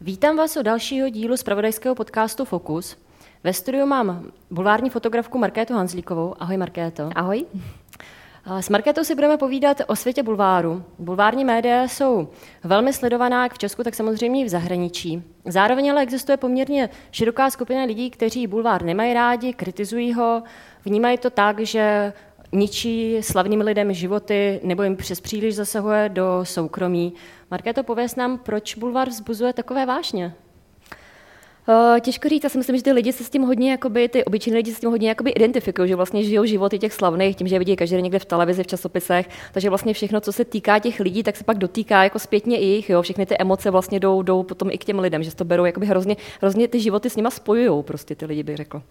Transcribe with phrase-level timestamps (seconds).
[0.00, 2.96] Vítám vás u dalšího dílu z pravodajského podcastu Focus.
[3.44, 6.34] Ve studiu mám bulvární fotografku Markétu Hanzlíkovou.
[6.38, 7.10] Ahoj Markéto.
[7.14, 7.44] Ahoj.
[8.60, 10.84] S Markétou si budeme povídat o světě bulváru.
[10.98, 12.28] Bulvární média jsou
[12.64, 15.22] velmi sledovaná jak v Česku, tak samozřejmě i v zahraničí.
[15.44, 20.42] Zároveň ale existuje poměrně široká skupina lidí, kteří bulvár nemají rádi, kritizují ho,
[20.84, 22.12] vnímají to tak, že
[22.52, 27.12] ničí slavným lidem životy nebo jim přes příliš zasahuje do soukromí.
[27.50, 30.34] Markéto, pověs nám, proč bulvár vzbuzuje takové vášně?
[31.68, 34.24] Uh, těžko říct, já si myslím, že ty lidi se s tím hodně, jakoby, ty
[34.24, 37.48] obyčejní lidi se s tím hodně jakoby identifikují, že vlastně žijou životy těch slavných, tím,
[37.48, 40.44] že je vidí každý den někde v televizi, v časopisech, takže vlastně všechno, co se
[40.44, 43.70] týká těch lidí, tak se pak dotýká jako zpětně i jich, jo, všechny ty emoce
[43.70, 46.80] vlastně jdou, jdou potom i k těm lidem, že to berou jakoby hrozně, hrozně ty
[46.80, 48.82] životy s nima spojují, prostě ty lidi, bych řekl.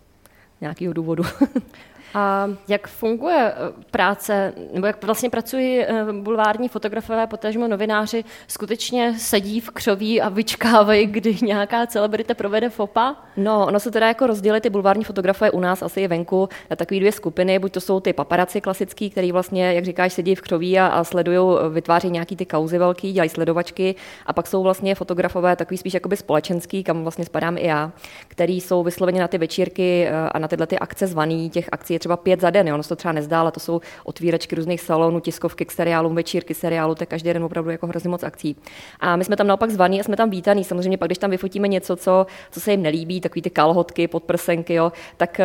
[0.61, 1.23] Nějakého důvodu.
[2.13, 9.13] A jak funguje eh, práce, nebo jak vlastně pracují eh, bulvární fotografové, potažmo novináři, skutečně
[9.17, 13.15] sedí v křoví a vyčkávají, kdy nějaká celebrita provede fopa?
[13.37, 16.75] No, ono se teda jako rozdělí ty bulvární fotografové u nás asi je venku na
[16.75, 20.41] takové dvě skupiny, buď to jsou ty paparaci klasický, který vlastně, jak říkáš, sedí v
[20.41, 24.95] křoví a, a sledují, vytváří nějaký ty kauzy velký, dělají sledovačky a pak jsou vlastně
[24.95, 27.91] fotografové takový spíš jakoby společenský, kam vlastně spadám i já,
[28.27, 31.96] který jsou vysloveně na ty večírky eh, a na tyhle ty akce zvaný, těch akcí
[31.97, 32.73] je třeba pět za den, jo.
[32.73, 36.53] ono se to třeba nezdá, ale to jsou otvíračky různých salonů, tiskovky k seriálům, večírky
[36.53, 38.55] seriálu, je každý den opravdu jako hrozně moc akcí.
[38.99, 40.63] A my jsme tam naopak zvaní a jsme tam vítaní.
[40.63, 44.73] Samozřejmě pak, když tam vyfotíme něco, co, co se jim nelíbí, takový ty kalhotky, podprsenky,
[44.73, 45.41] jo, tak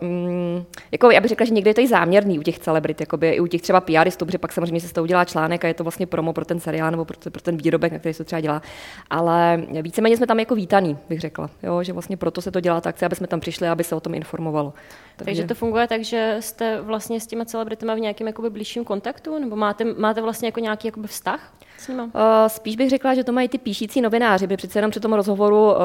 [0.00, 3.30] mm, jako já bych řekla, že někdy je to i záměrný u těch celebrit, jakoby,
[3.30, 5.74] i u těch třeba PRistů, protože pak samozřejmě se z toho udělá článek a je
[5.74, 8.40] to vlastně promo pro ten seriál nebo pro, pro ten výrobek, na který se třeba
[8.40, 8.62] dělá.
[9.10, 12.80] Ale víceméně jsme tam jako vítaní, bych řekla, jo, že vlastně proto se to dělá
[12.80, 14.72] tak, aby jsme tam přišli, aby se o tom informovalo.
[15.18, 18.84] Takže, Takže to funguje tak, že jste vlastně s těma celebritama v nějakém jakoby blížším
[18.84, 21.52] kontaktu, nebo máte, máte vlastně jako nějaký jakoby vztah?
[21.88, 22.00] Uh,
[22.46, 25.64] spíš bych řekla, že to mají ty píšící novináři, protože přece jenom při tom rozhovoru
[25.64, 25.76] uh,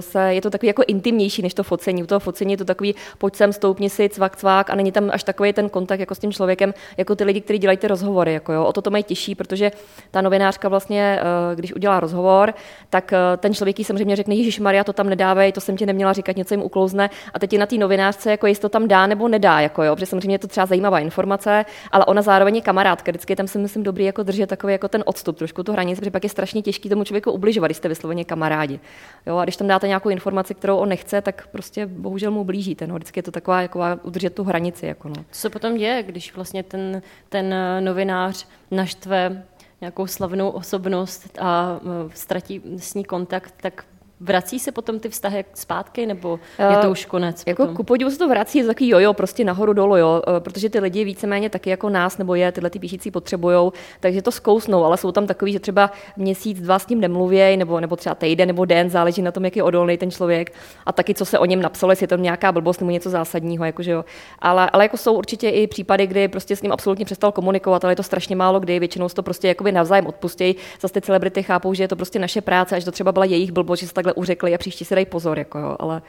[0.00, 2.02] se, je to takový jako intimnější než to focení.
[2.02, 5.10] U toho focení je to takový, pojď sem, stoupni si, cvak, cvak a není tam
[5.12, 8.32] až takový ten kontakt jako s tím člověkem, jako ty lidi, kteří dělají ty rozhovory.
[8.32, 8.64] Jako jo.
[8.64, 9.70] O to to mají těžší, protože
[10.10, 12.54] ta novinářka vlastně, uh, když udělá rozhovor,
[12.90, 15.86] tak uh, ten člověk jí samozřejmě řekne, Ježíš Maria, to tam nedávej, to jsem ti
[15.86, 17.10] neměla říkat, něco jim uklouzne.
[17.34, 19.94] A teď je na té novinářce, jako jestli to tam dá nebo nedá, jako jo,
[19.94, 23.10] protože samozřejmě je to třeba zajímavá informace, ale ona zároveň je kamarádka.
[23.10, 26.10] Vždycky tam si myslím dobrý jako držet takový jako ten odstup, trošku tu hranici, protože
[26.10, 28.80] pak je strašně těžký tomu člověku ubližovat, když jste vysloveně kamarádi.
[29.26, 32.86] Jo, a když tam dáte nějakou informaci, kterou on nechce, tak prostě bohužel mu blížíte.
[32.86, 32.94] No.
[32.94, 34.86] Vždycky je to taková, jako udržet tu hranici.
[34.86, 35.14] Jako, no.
[35.30, 39.44] Co se potom děje, když vlastně ten, ten eh, novinář naštve
[39.80, 43.84] nějakou slavnou osobnost a eh, ztratí s ní kontakt, tak
[44.22, 46.40] Vrací se potom ty vztahy zpátky, nebo
[46.70, 47.42] je to eh, už konec?
[47.46, 50.40] Jako ku podivu se to vrací, je to takový jojo, prostě nahoru dolo, jo, eh,
[50.40, 54.30] protože ty lidi víceméně taky jako nás nebo je, tyhle ty píšící potřebují, takže to
[54.30, 58.14] zkousnou, ale jsou tam takový, že třeba měsíc, dva s tím nemluvějí, nebo, nebo třeba
[58.14, 60.52] týden nebo den, záleží na tom, jak je odolný ten člověk
[60.86, 63.64] a taky, co se o něm napsalo, jestli je to nějaká blbost nebo něco zásadního,
[63.64, 64.04] jakože jo.
[64.38, 67.92] Ale, ale jako jsou určitě i případy, kdy prostě s ním absolutně přestal komunikovat, ale
[67.92, 70.56] je to strašně málo kdy, většinou to prostě jakoby navzájem odpustějí.
[70.80, 73.52] Zase ty celebrity chápou, že je to prostě naše práce, až to třeba byla jejich
[73.52, 76.02] blbost, že se takhle uřekli a příště si dají pozor, jako jo, ale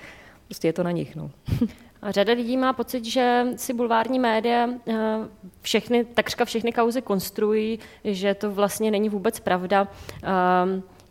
[0.46, 1.16] prostě je to na nich.
[1.16, 1.31] No.
[2.03, 4.96] A řada lidí má pocit, že si bulvární média eh,
[5.62, 9.88] všechny, takřka všechny kauzy konstruují, že to vlastně není vůbec pravda.
[10.24, 10.28] Eh,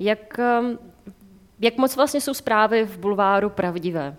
[0.00, 0.62] jak, eh,
[1.60, 4.16] jak moc vlastně jsou zprávy v bulváru pravdivé?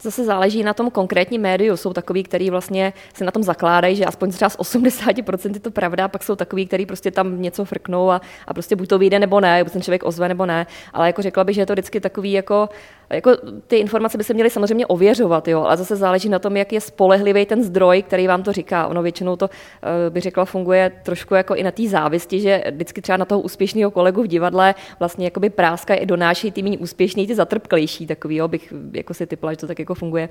[0.00, 1.76] Zase záleží na tom konkrétním médiu.
[1.76, 5.70] Jsou takový, který vlastně se na tom zakládají, že aspoň třeba z 80% je to
[5.70, 9.18] pravda, pak jsou takový, který prostě tam něco frknou a, a prostě buď to vyjde
[9.18, 10.66] nebo ne, buď ten člověk ozve nebo ne.
[10.92, 12.68] Ale jako řekla bych, že je to vždycky takový jako
[13.10, 13.30] jako
[13.66, 16.80] ty informace by se měly samozřejmě ověřovat, jo, ale zase záleží na tom, jak je
[16.80, 18.86] spolehlivý ten zdroj, který vám to říká.
[18.86, 23.02] Ono většinou to, eh, by řekla, funguje trošku jako i na té závisti, že vždycky
[23.02, 27.26] třeba na toho úspěšného kolegu v divadle vlastně jakoby práska i donáší ty méně úspěšný,
[27.26, 30.28] ty zatrpklejší takový, jo, bych jako si typla, že to tak jako funguje.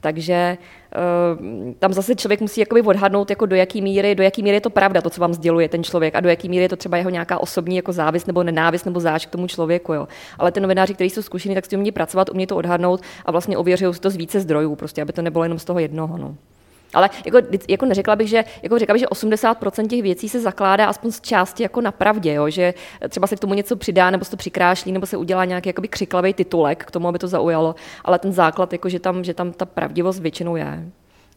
[0.00, 0.58] Takže
[0.96, 4.60] uh, tam zase člověk musí jakoby odhadnout, jako do jaký míry, do jaký míry je
[4.60, 6.96] to pravda, to, co vám sděluje ten člověk a do jaký míry je to třeba
[6.96, 9.94] jeho nějaká osobní jako závist nebo nenávist nebo záž k tomu člověku.
[9.94, 10.08] Jo.
[10.38, 13.32] Ale ty novináři, kteří jsou zkušení, tak s tím pracovat pracovat, umí to odhadnout a
[13.32, 16.18] vlastně ověřují si to z více zdrojů, prostě, aby to nebylo jenom z toho jednoho.
[16.18, 16.36] No.
[16.96, 17.38] Ale jako,
[17.68, 21.20] jako neřekla bych, že, jako řekla bych, že 80% těch věcí se zakládá aspoň z
[21.20, 22.50] části jako na pravdě, jo?
[22.50, 22.74] že
[23.08, 25.88] třeba se k tomu něco přidá, nebo se to přikrášlí, nebo se udělá nějaký jakoby
[25.88, 29.52] křiklavý titulek k tomu, aby to zaujalo, ale ten základ, jako, že, tam, že tam
[29.52, 30.88] ta pravdivost většinou je.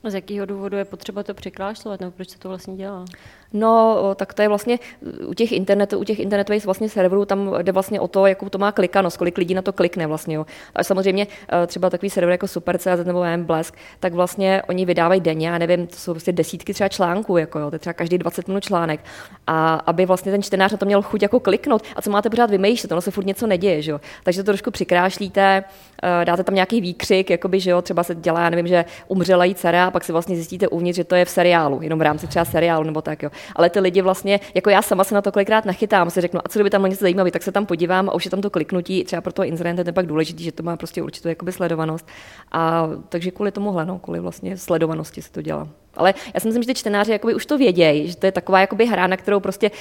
[0.04, 3.06] Z jakého důvodu je potřeba to přikrášlovat, nebo proč se to vlastně dělá?
[3.54, 4.80] No, tak to je vlastně
[5.28, 8.58] u těch internetu, u těch internetových vlastně serverů, tam jde vlastně o to, jakou to
[8.58, 10.36] má klikanost, kolik lidí na to klikne vlastně.
[10.36, 10.46] Jo.
[10.76, 11.28] A samozřejmě
[11.64, 15.88] eh, třeba takový server jako Super.cz nebo Blesk, tak vlastně oni vydávají denně, já nevím,
[15.88, 19.00] to jsou prostě desítky třeba článků, jako jo, to je třeba každý 20 minut článek.
[19.48, 21.84] A aby vlastně ten čtenář na to měl chuť jako kliknout.
[21.96, 24.02] A co máte pořád vymýšlet, ono se furt něco neděje, že jo.
[24.24, 25.64] Takže to trošku přikrášlíte,
[26.04, 29.46] eh, dáte tam nějaký výkřik, jakoby, že jo, třeba se dělá, já nevím, že umřela
[29.46, 32.02] jí dcera a pak si vlastně zjistíte uvnitř, že to je v seriálu, jenom v
[32.02, 35.22] rámci třeba seriálu nebo tak, jo ale ty lidi vlastně, jako já sama se na
[35.22, 38.10] to kolikrát nachytám, si řeknu, a co kdyby tam něco zajímavé, tak se tam podívám
[38.10, 40.64] a už je tam to kliknutí, třeba pro toho incidenta je pak důležitý, že to
[40.64, 42.08] má prostě určitou jakoby sledovanost.
[42.52, 45.68] A takže kvůli tomuhle, no, kvůli vlastně sledovanosti se to dělá.
[45.96, 48.60] Ale já si myslím, že ty čtenáři jakoby už to vědějí, že to je taková
[48.60, 49.72] jakoby hra, na kterou prostě,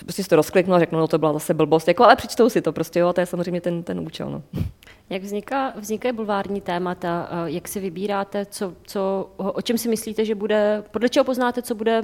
[0.00, 2.62] prostě si to rozkliknu a řeknu, no to byla zase blbost, jako, ale přečtou si
[2.62, 4.30] to prostě, jo, to je samozřejmě ten, ten účel.
[4.30, 4.42] No.
[5.10, 10.34] Jak vzniká, vznikají bulvární témata, jak si vybíráte, co, co, o čem si myslíte, že
[10.34, 12.02] bude, podle čeho poznáte, co bude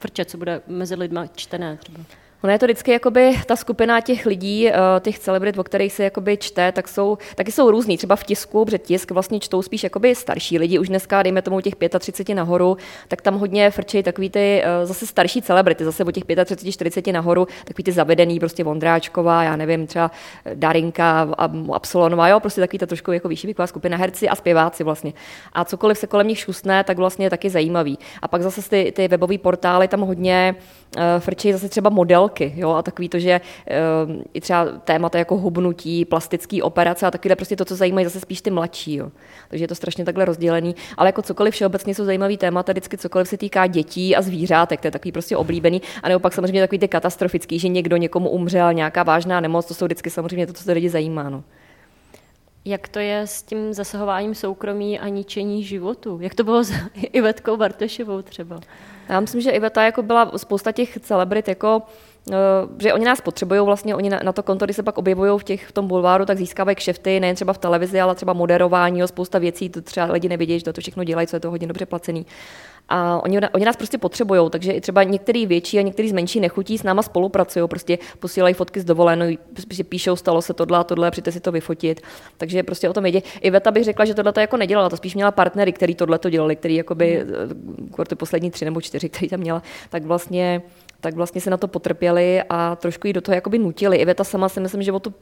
[0.00, 2.04] frčet, co bude mezi lidmi čtené třeba?
[2.42, 6.04] Ono je to vždycky jakoby ta skupina těch lidí, eh, těch celebrit, o kterých se
[6.04, 7.96] jakoby čte, tak jsou, taky jsou různý.
[7.96, 11.60] Třeba v tisku, protože tisk vlastně čtou spíš jakoby starší lidi, už dneska, dejme tomu
[11.60, 12.76] těch 35 nahoru,
[13.08, 17.06] tak tam hodně frčejí takový ty eh, zase starší celebrity, zase o těch 35, 40
[17.06, 20.10] nahoru, takový ty zavedený, prostě Vondráčková, já nevím, třeba
[20.54, 21.28] Darinka,
[21.72, 25.12] Absolonová, jo, prostě takový ta trošku jako vyšší věková skupina herci a zpěváci vlastně.
[25.52, 27.98] A cokoliv se kolem nich šustne, tak vlastně je taky zajímavý.
[28.22, 30.54] A pak zase ty, ty webové portály tam hodně
[30.96, 32.52] uh, frčejí zase třeba model války.
[32.56, 32.70] Jo?
[32.70, 37.56] A takový to, že uh, i třeba témata jako hubnutí, plastické operace a takovýhle prostě
[37.56, 38.94] to, co zajímají zase spíš ty mladší.
[38.96, 39.10] Jo?
[39.48, 40.74] Takže je to strašně takhle rozdělený.
[40.96, 44.86] Ale jako cokoliv všeobecně jsou zajímavý témata, vždycky cokoliv se týká dětí a zvířátek, to
[44.86, 45.82] je takový prostě oblíbený.
[46.02, 49.74] A nebo pak samozřejmě takový ty katastrofický, že někdo někomu umřel, nějaká vážná nemoc, to
[49.74, 51.30] jsou vždycky samozřejmě to, co se lidi zajímá.
[51.30, 51.44] No.
[52.64, 56.18] Jak to je s tím zasahováním soukromí a ničení životu?
[56.20, 56.72] Jak to bylo s
[57.12, 58.60] Ivetkou Bartošovou třeba?
[59.08, 61.82] Já myslím, že Iveta jako byla spousta těch celebrit jako
[62.78, 65.44] že oni nás potřebují, vlastně oni na, na to konto, když se pak objevují v,
[65.44, 69.06] těch, v tom bulváru, tak získávají kšefty, nejen třeba v televizi, ale třeba moderování, jo,
[69.06, 71.86] spousta věcí, to třeba lidi nevidí, že to všechno dělají, co je to hodně dobře
[71.86, 72.26] placený.
[72.88, 76.40] A oni, oni nás prostě potřebují, takže i třeba některý větší a některý z menší
[76.40, 80.84] nechutí s náma spolupracují, prostě posílají fotky z dovolenou, prostě píšou, stalo se tohle a
[80.84, 82.00] tohle, přijďte si to vyfotit.
[82.36, 83.22] Takže prostě o tom vědí.
[83.40, 86.18] I Veta bych řekla, že tohle to jako nedělala, to spíš měla partnery, který tohle
[86.18, 88.04] to dělali, který jakoby, mm.
[88.08, 90.62] ty poslední tři nebo čtyři, který tam měla, tak vlastně
[91.00, 93.96] tak vlastně se na to potrpěli a trošku ji do toho jakoby nutili.
[93.96, 95.12] Iveta sama si myslím, že o, to,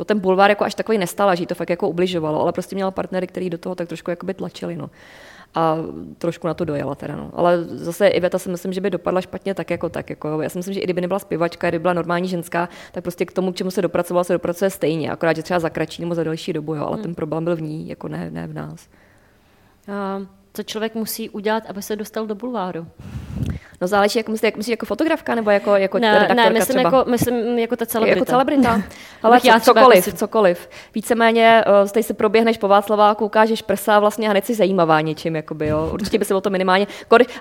[0.00, 2.76] o ten bulvár jako až takový nestala, že jí to fakt jako ubližovalo, ale prostě
[2.76, 4.76] měla partnery, který do toho tak trošku jakoby tlačili.
[4.76, 4.90] No.
[5.54, 5.76] A
[6.18, 7.16] trošku na to dojela teda.
[7.16, 7.30] No.
[7.34, 10.10] Ale zase Iveta si myslím, že by dopadla špatně tak jako tak.
[10.10, 10.42] Jako.
[10.42, 13.32] Já si myslím, že i kdyby nebyla zpěvačka, kdyby byla normální ženská, tak prostě k
[13.32, 15.10] tomu, k čemu se dopracovala, se dopracuje stejně.
[15.10, 16.86] Akorát, že třeba za kratší nebo za delší dobu, jo.
[16.86, 17.02] ale hmm.
[17.02, 18.88] ten problém byl v ní, jako ne, ne v nás.
[19.92, 20.20] A
[20.54, 22.86] co člověk musí udělat, aby se dostal do bulváru?
[23.80, 26.76] No záleží, jak myslíš, jak myslíš jako fotografka nebo jako, jako ne, redaktorka ne, myslím
[26.76, 26.98] třeba?
[26.98, 28.18] Jako, myslím jako ta celebrita.
[28.18, 28.82] Jako celebrita.
[29.22, 30.68] Ale já cokoliv, jako cokoliv.
[30.94, 35.36] Víceméně uh, tady se proběhneš po Václaváku, ukážeš prsa vlastně a hned si zajímavá něčím.
[35.36, 35.90] Jakoby, jo.
[35.92, 36.86] Určitě by se o to minimálně.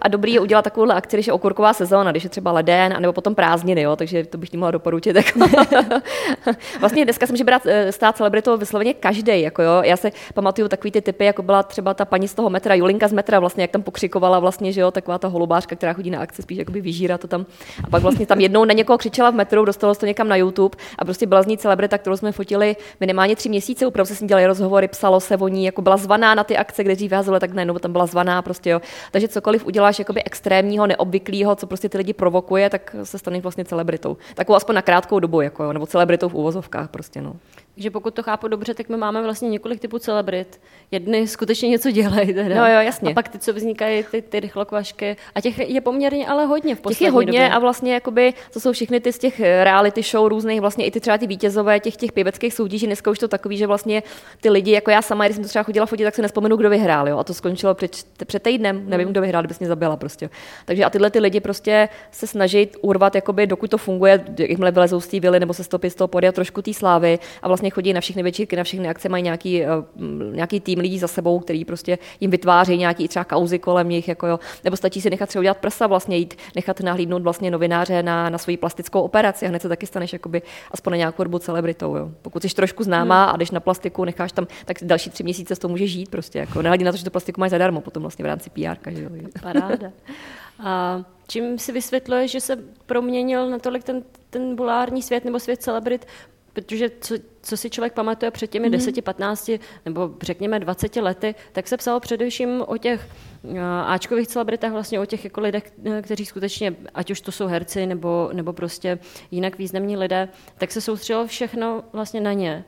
[0.01, 3.13] A dobrý je udělat takovou akci, když je okurková sezóna, když je třeba leden, nebo
[3.13, 5.15] potom prázdniny, jo, takže to bych ti mohla doporučit.
[5.15, 5.39] Jako.
[6.79, 9.41] vlastně dneska jsem, že brát eh, stát celebritou vysloveně každý.
[9.41, 9.81] Jako, jo.
[9.83, 13.07] Já se pamatuju takový ty typy, jako byla třeba ta paní z toho metra, Julinka
[13.07, 16.28] z metra, vlastně, jak tam pokřikovala, vlastně, že jo, taková ta holubářka, která chodí na
[16.29, 17.45] akce spíš jakoby vyžírá to tam.
[17.83, 20.35] A pak vlastně tam jednou na někoho křičela v metru, dostalo se to někam na
[20.35, 24.15] YouTube a prostě byla z ní celebrita, kterou jsme fotili minimálně tři měsíce, opravdu se
[24.15, 26.95] s ní dělali rozhovory, psalo se o ní, jako byla zvaná na ty akce, kde
[26.95, 28.81] dřív vyhazovali, tak najednou tam byla zvaná prostě, jo.
[29.11, 33.65] Takže cokoliv uděláš jakoby extrémního, neobvyklého, co prostě ty lidi provokuje, tak se staneš vlastně
[33.65, 34.17] celebritou.
[34.35, 37.35] Takovou aspoň na krátkou dobu, jako, jo, nebo celebritou v úvozovkách prostě, no.
[37.79, 40.61] Takže pokud to chápu dobře, tak my máme vlastně několik typů celebrit.
[40.91, 42.33] Jedny skutečně něco dělají.
[42.33, 42.55] Teda.
[42.55, 43.11] No jo, jasně.
[43.11, 45.17] A pak ty, co vznikají, ty, ty rychlokvašky.
[45.35, 47.49] A těch je poměrně ale hodně v Těch je hodně době.
[47.49, 50.99] a vlastně jakoby, to jsou všechny ty z těch reality show různých, vlastně i ty
[50.99, 52.85] třeba ty vítězové těch, těch pěveckých soutěží.
[52.85, 54.03] Dneska už to takový, že vlastně
[54.41, 56.69] ty lidi, jako já sama, když jsem to třeba chodila fotit, tak se nespomenu, kdo
[56.69, 57.09] vyhrál.
[57.09, 57.17] Jo?
[57.17, 59.11] A to skončilo před, před týdnem, nevím, mm.
[59.11, 60.29] kdo vyhrál, kdyby mě zabila prostě.
[60.65, 65.01] Takže a tyhle ty lidi prostě se snaží urvat, jakoby, dokud to funguje, jakmile vylezou
[65.01, 67.93] z té vily nebo se stopí z toho podia trošku té slávy a vlastně chodí
[67.93, 69.67] na všechny vždycky na všechny akce mají nějaký, eh,
[70.31, 74.27] nějaký tým lidí za sebou, který prostě jim vytváří nějaký třeba kauzy kolem nich, jako
[74.27, 74.39] jo.
[74.63, 78.37] nebo stačí si nechat třeba udělat prsa, vlastně jít, nechat nahlídnout vlastně novináře na, na
[78.37, 81.95] svoji plastickou operaci a hned se taky staneš jakoby aspoň na nějakou dobu celebritou.
[81.95, 82.11] Jo.
[82.21, 83.33] Pokud jsi trošku známá hmm.
[83.33, 86.39] a jdeš na plastiku, necháš tam, tak další tři měsíce z toho může žít prostě.
[86.39, 86.61] Jako.
[86.61, 88.91] Nehledě na to, že to plastiku máš zadarmo potom vlastně v rámci PR.
[88.91, 89.09] Že jo.
[89.41, 89.91] Paráda.
[90.63, 96.05] A čím si vysvětluje, že se proměnil natolik ten, ten bulární svět nebo svět celebrit
[96.53, 98.71] protože co, co si člověk pamatuje před těmi mm-hmm.
[98.71, 99.51] 10, 15
[99.85, 103.07] nebo řekněme 20 lety, tak se psalo především o těch
[103.55, 107.47] eh, Ačkových celebritách, vlastně o těch jako lidech, eh, kteří skutečně, ať už to jsou
[107.47, 108.99] herci nebo, nebo prostě
[109.31, 112.65] jinak významní lidé, tak se soustředilo všechno vlastně na ně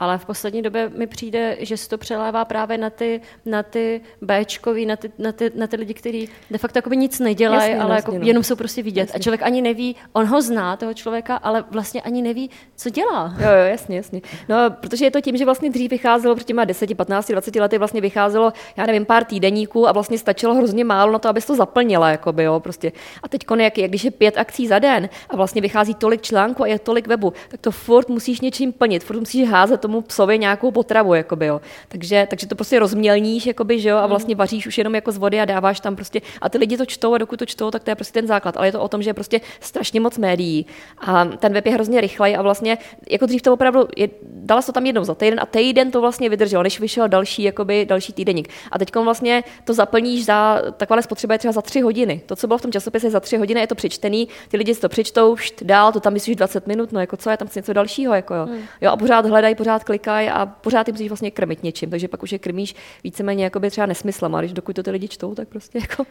[0.00, 4.00] ale v poslední době mi přijde, že se to přelévá právě na ty, na ty
[4.22, 7.82] Bčkový, na ty, na ty, na ty lidi, kteří de facto jakoby nic nedělají, jasně,
[7.82, 8.26] ale jasně, jako no.
[8.26, 9.00] jenom jsou prostě vidět.
[9.00, 9.14] Jasně.
[9.14, 13.34] A člověk ani neví, on ho zná, toho člověka, ale vlastně ani neví, co dělá.
[13.38, 14.20] Jo, jo, jasně, jasně.
[14.48, 17.78] No, protože je to tím, že vlastně dřív vycházelo před těma 10, 15, 20 lety
[17.78, 21.54] vlastně vycházelo, já nevím, pár týdeníků a vlastně stačilo hrozně málo na to, aby to
[21.54, 22.92] zaplnila, jakoby, jo, prostě.
[23.22, 26.62] A teď jak, jak když je pět akcí za den a vlastně vychází tolik článků
[26.62, 30.38] a je tolik webu, tak to furt musíš něčím plnit, furt musíš házet tomu psovi
[30.38, 31.60] nějakou potravu, jakoby, jo.
[31.88, 35.16] Takže, takže to prostě rozmělníš, jakoby, že jo, a vlastně vaříš už jenom jako z
[35.16, 37.84] vody a dáváš tam prostě, a ty lidi to čtou a dokud to čtou, tak
[37.84, 38.56] to je prostě ten základ.
[38.56, 40.66] Ale je to o tom, že je prostě strašně moc médií
[40.98, 42.78] a ten web je hrozně rychlej a vlastně,
[43.10, 46.00] jako dřív to opravdu, je, dala se to tam jednou za týden a týden to
[46.00, 48.48] vlastně vydrželo, než vyšel další, jakoby, další týdeník.
[48.72, 52.22] A teď vlastně to zaplníš za, taková spotřeba je třeba za tři hodiny.
[52.26, 54.80] To, co bylo v tom časopise za tři hodiny, je to přečtený, ty lidi si
[54.80, 57.72] to přečtou, št, dál, to tam myslíš 20 minut, no jako co je tam něco
[57.72, 58.46] dalšího, jako jo.
[58.46, 58.62] Hmm.
[58.80, 62.22] jo a pořád hledají, pořád klikají a pořád ty musíš vlastně krmit něčím, takže pak
[62.22, 65.34] už je krmíš víceméně jako by třeba nesmyslem, a když dokud to ty lidi čtou,
[65.34, 66.06] tak prostě jako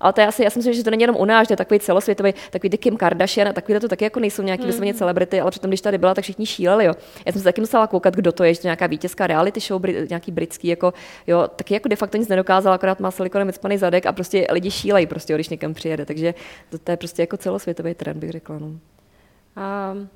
[0.00, 1.56] ale to je asi, já si myslím, že to není jenom u nás, že je
[1.56, 4.94] takový celosvětový, takový ty Kim Kardashian a takový to taky jako nejsou nějaký mm.
[4.94, 6.84] celebrity, ale přitom, když tady byla, tak všichni šíleli.
[6.84, 6.94] Jo.
[7.26, 9.82] Já jsem se taky musela koukat, kdo to je, že to nějaká vítězka reality show,
[10.08, 10.94] nějaký britský, jako,
[11.26, 14.70] jo, taky jako de facto nic nedokázal, akorát má silikonem vycpaný zadek a prostě lidi
[14.70, 16.04] šílejí, prostě, jo, když někam přijede.
[16.04, 16.34] Takže
[16.70, 18.58] to, to je prostě jako celosvětový trend, bych řekla.
[18.58, 18.66] No.
[18.66, 20.08] Um,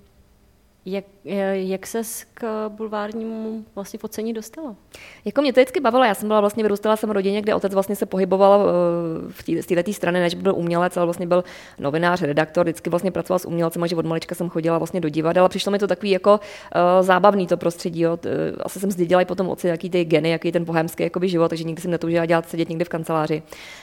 [0.93, 1.05] jak,
[1.53, 2.03] jak se
[2.35, 4.77] k bulvárnímu vlastně focení dostala?
[5.25, 7.75] Jako mě to vždycky bavilo, já jsem byla vlastně vyrůstala jsem v rodině, kde otec
[7.75, 11.45] vlastně se pohyboval eh, v této strany, než byl umělec, ale vlastně byl
[11.79, 15.45] novinář, redaktor, vždycky vlastně pracoval s umělcem, že od malička jsem chodila vlastně do divadla
[15.45, 18.01] a přišlo mi to takový jako uh, zábavný to prostředí.
[18.01, 18.19] Jo.
[18.63, 21.65] Asi jsem zdědila i potom oci, jaký ty geny, jaký ten bohemský jakoby, život, takže
[21.65, 23.43] nikdy jsem netoužila dělat sedět někde v kanceláři.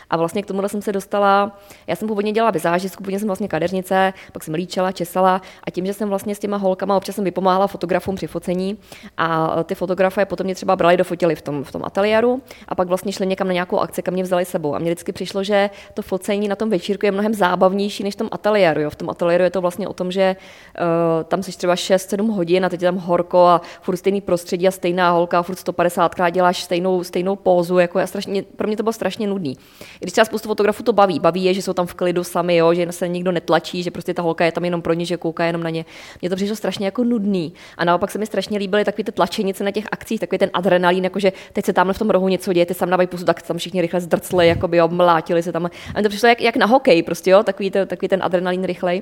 [0.10, 1.58] A vlastně k tomu jsem se dostala,
[1.88, 5.86] já jsem původně dělala vizážistku, původně jsem vlastně kadeřnice, pak jsem líčela, česala a tím,
[5.86, 8.78] že jsem vlastně s těma holkama občas jsem vypomáhala fotografům při focení
[9.18, 12.76] a ty fotografie potom mě třeba brali do fotily v tom, v tom ateliéru a
[12.76, 14.76] pak vlastně šli někam na nějakou akci, kam mě vzali sebou.
[14.76, 18.18] A mně vždycky přišlo, že to focení na tom večírku je mnohem zábavnější než v
[18.18, 18.82] tom ateliéru.
[18.82, 18.90] Jo.
[18.90, 22.66] V tom ateliéru je to vlastně o tom, že uh, tam jsi třeba 6-7 hodin
[22.66, 26.16] a teď je tam horko a furt stejný prostředí a stejná holka, a furt 150
[26.16, 27.78] krát děláš stejnou, stejnou pózu.
[27.78, 29.58] Jako já strašně, pro mě to bylo strašně nudný.
[29.96, 32.56] I když třeba spoustu fotografů to baví, baví je, že jsou tam v klidu sami,
[32.56, 35.18] jo, že se nikdo netlačí, že prostě ta holka je tam jenom pro ně, že
[35.18, 35.86] kouká jenom na ně.
[36.22, 37.54] Mně to přišlo strašně jako nudný.
[37.78, 41.04] A naopak se mi strašně líbily takové ty tlačenice na těch akcích, takový ten adrenalin,
[41.04, 43.58] jakože teď se tam v tom rohu něco děje, ty sam dávají pusu, tak tam
[43.58, 45.66] všichni rychle zdrcli, jakoby, jo, mlátili se tam.
[45.96, 49.02] A to přišlo jak, jak na hokej, prostě, jo, takový, to, takový ten adrenalin rychlej.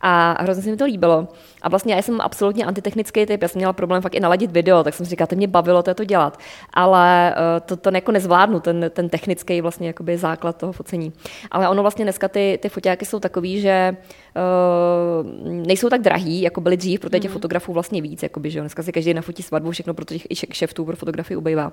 [0.00, 1.28] A hrozně se mi to líbilo.
[1.62, 4.84] A vlastně já jsem absolutně antitechnický typ, já jsem měla problém fakt i naladit video,
[4.84, 6.38] tak jsem si říkala, to mě bavilo to, to dělat.
[6.74, 11.12] Ale uh, to, to jako nezvládnu, ten, ten technický vlastně jakoby základ toho focení.
[11.50, 13.96] Ale ono vlastně dneska ty, ty foťáky jsou takový, že
[14.36, 17.32] uh, nejsou tak drahý, jako byly dřív, protože těch mm-hmm.
[17.32, 20.84] fotografů vlastně víc, jakoby, že dneska si každý nafotí svatbu, všechno, protože těch i šeftů
[20.84, 21.72] pro fotografii ubývá.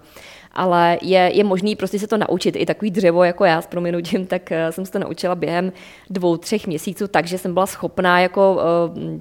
[0.52, 2.56] Ale je, je možný prostě se to naučit.
[2.56, 5.72] I takový dřevo jako já s proměnutím, tak uh, jsem se to naučila během
[6.10, 8.62] dvou, třech měsíců, takže jsem byla schopná jako uh,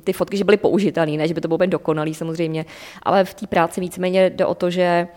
[0.04, 2.66] ty fotky, že byly použitelné, ne, že by to bylo úplně dokonalý samozřejmě,
[3.02, 5.09] ale v té práci víceméně jde o to, že Eh,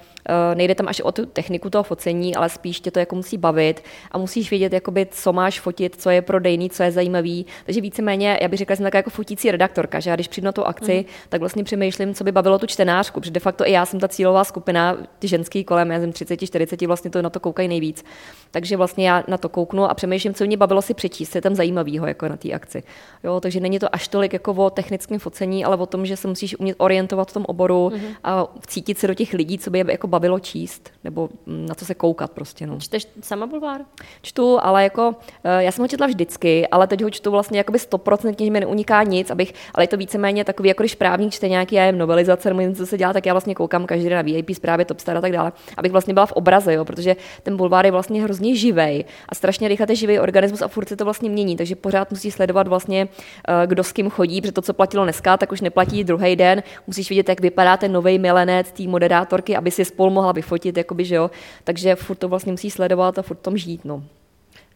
[0.53, 3.83] nejde tam až o tu techniku toho focení, ale spíš tě to jako musí bavit
[4.11, 7.45] a musíš vědět, jakoby, co máš fotit, co je prodejný, co je zajímavý.
[7.65, 10.45] Takže víceméně, já bych řekla, že jsem taková jako fotící redaktorka, že já když přijdu
[10.45, 11.05] na tu akci, mm.
[11.29, 14.07] tak vlastně přemýšlím, co by bavilo tu čtenářku, protože de facto i já jsem ta
[14.07, 18.03] cílová skupina, ty ženský kolem, já jsem 30, 40, vlastně to na to koukají nejvíc.
[18.51, 21.41] Takže vlastně já na to kouknu a přemýšlím, co mě bavilo si přečíst, co je
[21.41, 22.83] tam zajímavého jako na té akci.
[23.23, 26.27] Jo, takže není to až tolik jako o technickém focení, ale o tom, že se
[26.27, 28.15] musíš umět orientovat v tom oboru mm-hmm.
[28.23, 31.75] a cítit se do těch lidí, co by je jako bavilo číst, nebo mm, na
[31.75, 32.67] co se koukat prostě.
[32.67, 32.79] No.
[32.79, 33.81] Čteš sama bulvár?
[34.21, 37.79] Čtu, ale jako, eh, já jsem ho četla vždycky, ale teď ho čtu vlastně jakoby
[37.79, 41.49] 100%, že mi neuniká nic, abych, ale je to víceméně takový, jako když právník čte
[41.49, 44.21] nějaký já novelizace nebo něco, co se dělá, tak já vlastně koukám každý den na
[44.21, 47.85] VIP zprávy, Topstar a tak dále, abych vlastně byla v obraze, jo, protože ten bulvár
[47.85, 51.29] je vlastně hrozně živej a strašně rychle je živý organismus a furt se to vlastně
[51.29, 53.07] mění, takže pořád musí sledovat vlastně,
[53.47, 56.63] eh, kdo s kým chodí, protože to, co platilo dneska, tak už neplatí druhý den.
[56.87, 61.05] Musíš vidět, jak vypadá ten nový milenec té moderátorky, aby si spolu mohla vyfotit, jakoby,
[61.05, 61.31] že jo.
[61.63, 64.03] Takže furt to vlastně musí sledovat a furt tom žít, no.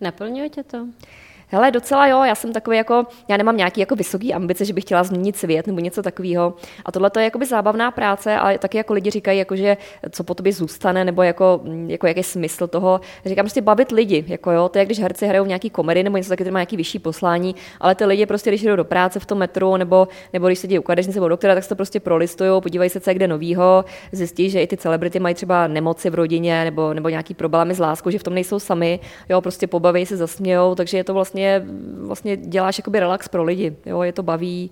[0.02, 0.88] Naplňuje tě to?
[1.48, 4.84] Hele, docela jo, já jsem takový jako, já nemám nějaký jako vysoký ambice, že bych
[4.84, 6.54] chtěla změnit svět nebo něco takového.
[6.86, 9.78] A tohle to je jakoby zábavná práce, ale taky jako lidi říkají, jako, že
[10.12, 13.02] co po tobě zůstane, nebo jako, jako jaký smysl toho.
[13.26, 16.30] Říkám prostě bavit lidi, jako jo, to je, když herci hrajou nějaký komedy nebo něco
[16.30, 19.38] taky, má nějaký vyšší poslání, ale ty lidi prostě, když jdou do práce v tom
[19.38, 22.90] metru, nebo, nebo když sedí u kadeřnice nebo doktora, tak se to prostě prolistují, podívají
[22.90, 26.64] se, co je kde novýho, zjistí, že i ty celebrity mají třeba nemoci v rodině
[26.64, 29.00] nebo, nebo nějaký problémy s láskou, že v tom nejsou sami,
[29.30, 31.35] jo, prostě pobaví se, zasmějou, takže je to vlastně,
[31.98, 34.72] vlastně děláš jakoby relax pro lidi, jo, je to baví.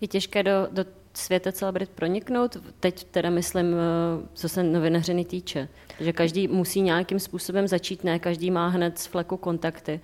[0.00, 2.56] Je těžké do, do světa celebrit proniknout?
[2.80, 5.68] Teď teda myslím, eh, co se novinařiny týče.
[6.00, 10.00] Že každý musí nějakým způsobem začít, ne každý má hned z fleku kontakty.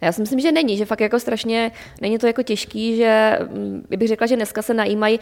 [0.00, 3.86] Já si myslím, že není, že fakt jako strašně, není to jako těžký, že mm,
[3.90, 5.20] bych řekla, že dneska se najímají,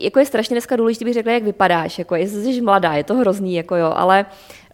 [0.00, 3.14] jako je strašně dneska důležité, bych řekla, jak vypadáš, jako jestli jsi mladá, je to
[3.14, 4.26] hrozný, jako jo, ale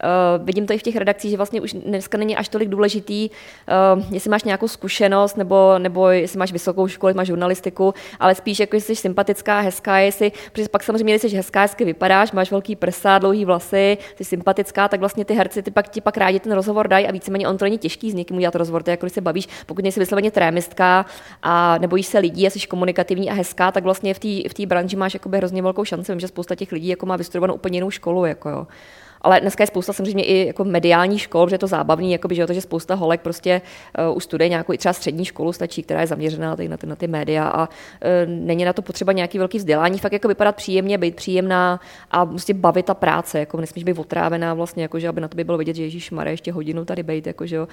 [0.04, 3.30] Uh, vidím to i v těch redakcích, že vlastně už dneska není až tolik důležitý,
[3.30, 8.61] uh, jestli máš nějakou zkušenost, nebo, nebo jestli máš vysokou školu, máš žurnalistiku, ale spíš
[8.61, 12.50] jako jestli jsi sympatická, hezká, jestli, protože pak samozřejmě, jestli jsi hezká, hezky vypadáš, máš
[12.50, 16.40] velký prsa, dlouhý vlasy, jsi sympatická, tak vlastně ty herci ty pak ti pak rádi
[16.40, 18.92] ten rozhovor dají a víceméně on to není těžký s někým udělat rozhovor, to je
[18.92, 21.07] jako když se bavíš, pokud nejsi vysloveně trémistka
[21.42, 24.19] a nebojíš se lidí jsi komunikativní a hezká, tak vlastně v
[24.54, 26.12] té v branži máš hrozně velkou šanci.
[26.12, 28.25] Vím, že spousta těch lidí jako má vystudovanou úplně jinou školu.
[28.25, 28.66] Jako jo.
[29.22, 32.46] Ale dneska je spousta samozřejmě i jako mediální škol, že je to zábavný, jakoby, že,
[32.46, 33.62] to, že spousta holek prostě
[34.10, 36.96] uh, už studuje nějakou i třeba střední školu stačí, která je zaměřená na ty, na
[36.96, 37.68] ty média a uh,
[38.26, 42.54] není na to potřeba nějaký velký vzdělání, fakt jako vypadat příjemně, být příjemná a prostě
[42.54, 45.76] bavit ta práce, jako nesmíš být otrávená vlastně, jako, že aby na tobě bylo vidět,
[45.76, 47.60] že Ježíš Mare ještě hodinu tady být, jako, že.
[47.60, 47.66] Um,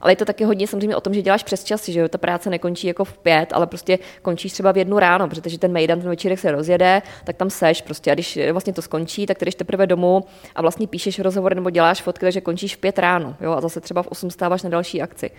[0.00, 2.18] ale je to taky hodně samozřejmě o tom, že děláš přes časy, že jo, ta
[2.18, 6.00] práce nekončí jako v pět, ale prostě končíš třeba v jednu ráno, protože ten mejdan
[6.00, 9.54] ten večírek se rozjede, tak tam seš prostě a když vlastně to skončí, tak jdeš
[9.54, 10.24] teprve domů
[10.54, 13.80] a vlastně píšeš rozhovor nebo děláš fotky, takže končíš v pět ráno jo, a zase
[13.80, 15.30] třeba v 8 stáváš na další akci.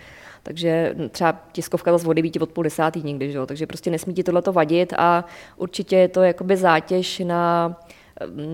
[0.42, 3.46] Takže třeba tiskovka zase vody od půl desátý někdy, jo?
[3.46, 5.24] takže prostě nesmí ti tohle vadit a
[5.56, 7.76] určitě je to jakoby zátěž na,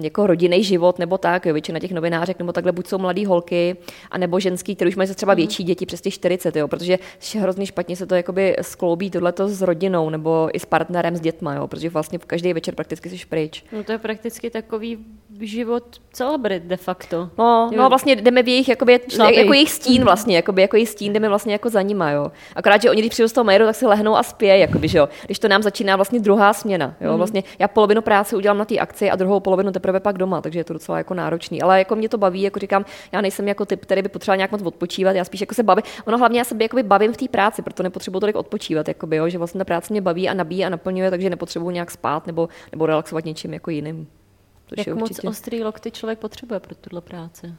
[0.03, 3.77] jako rodinný život nebo tak, jo, většina těch novinářek nebo takhle buď jsou mladý holky,
[4.11, 5.37] anebo ženský, který už mají třeba mhm.
[5.37, 6.99] větší děti přes těch 40, jo, protože
[7.39, 11.55] hrozně špatně se to jakoby skloubí tohleto s rodinou nebo i s partnerem, s dětma,
[11.55, 13.65] jo, protože vlastně v každý večer prakticky jsi pryč.
[13.73, 14.99] No to je prakticky takový
[15.41, 17.31] život celebrit de facto.
[17.39, 19.01] No, no vlastně jdeme v jejich, jakoby,
[19.35, 22.33] jako jejich stín vlastně, jakoby, jako jejich stín jdeme vlastně jako za nima, jo.
[22.57, 24.99] Akorát, že oni, když přijdou z toho mailu, tak se lehnou a spějí, jakoby, že
[24.99, 25.09] jo.
[25.27, 27.11] Když to nám začíná vlastně druhá směna, jo.
[27.11, 27.17] Mm.
[27.17, 30.61] Vlastně já polovinu práce udělám na té akci a druhou polovinu teprve pak doma, takže
[30.61, 31.63] je to docela jako náročný.
[31.63, 34.53] Ale jako mě to baví, jako říkám, já nejsem jako typ, který by potřeboval nějak
[34.53, 35.83] moc odpočívat, já spíš jako se bavím.
[36.05, 39.29] Ono hlavně já se jakoby bavím v té práci, proto nepotřebuji tolik odpočívat, jakoby, jo,
[39.29, 42.49] že vlastně ta práce mě baví a nabíjí a naplňuje, takže nepotřebuji nějak spát nebo,
[42.73, 44.09] nebo relaxovat něčím jako jiným.
[44.77, 47.55] Jak je moc ostrý lokty člověk potřebuje pro tuhle práci?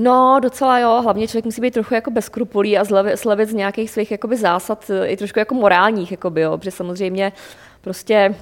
[0.00, 1.00] No, docela jo.
[1.02, 5.16] Hlavně člověk musí být trochu jako bezkrupulý a zlevit z nějakých svých jakoby zásad, i
[5.16, 6.58] trošku jako morálních, jakoby, jo.
[6.58, 7.32] Protože samozřejmě
[7.80, 8.34] prostě,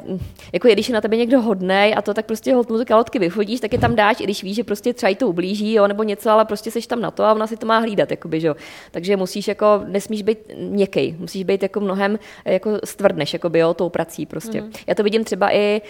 [0.53, 3.61] jako když je na tebe někdo hodnej a to, tak prostě hod mu kalotky vyhodíš,
[3.61, 6.31] tak je tam dáš, i když víš, že prostě třeba to ublíží, jo, nebo něco,
[6.31, 8.57] ale prostě seš tam na to a ona si to má hlídat, jakoby, že jo.
[8.91, 13.89] Takže musíš jako, nesmíš být měkký, musíš být jako mnohem jako stvrdneš, jakoby, jo, tou
[13.89, 14.61] prací prostě.
[14.61, 14.71] Mm.
[14.87, 15.83] Já to vidím třeba i,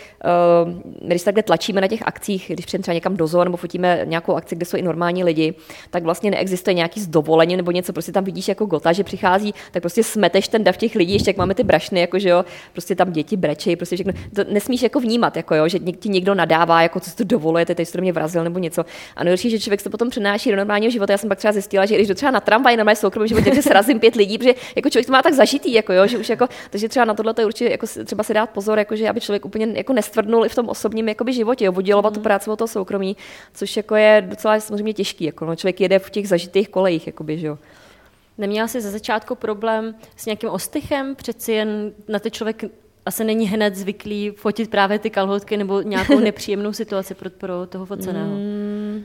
[0.65, 4.01] uh, když takhle tlačíme na těch akcích, když přijeme třeba někam do zoo nebo fotíme
[4.05, 5.55] nějakou akci, kde jsou i normální lidi,
[5.91, 9.83] tak vlastně neexistuje nějaký zdovolení nebo něco, prostě tam vidíš jako gota, že přichází, tak
[9.83, 12.95] prostě smeteš ten dav těch lidí, ještě jak máme ty brašny, jako že jo, prostě
[12.95, 14.13] tam děti brečej, prostě všechno.
[14.35, 17.75] To nesmíš jako vnímat, jako jo, že ti někdo nadává, jako co si to dovolujete,
[17.75, 18.85] teď jste mě vrazil nebo něco.
[19.17, 21.13] A nejhorší, že člověk se potom přenáší do normálního života.
[21.13, 23.63] Já jsem pak třeba zjistila, že když do třeba na tramvaj normálně soukromém životě, že
[23.63, 26.49] srazím pět lidí, protože jako člověk to má tak zažitý, jako jo, že už jako,
[26.71, 29.45] takže třeba na tohle to určitě jako třeba si dát pozor, jako, že aby člověk
[29.45, 32.15] úplně jako nestvrdnul i v tom osobním jakoby, životě, jo, oddělovat mm.
[32.15, 33.17] tu práci od toho soukromí,
[33.55, 35.25] což jako je docela samozřejmě těžký.
[35.25, 37.59] Jako, no, člověk jede v těch zažitých kolejích, jakoby, že jo.
[38.39, 41.15] Neměla jsi ze začátku problém s nějakým ostychem?
[41.15, 42.65] Přeci jen na ty člověk
[43.07, 47.87] asi není hned zvyklý fotit právě ty kalhotky nebo nějakou nepříjemnou situaci pro, pro toho
[47.87, 48.31] foceného.
[48.31, 49.05] Mm.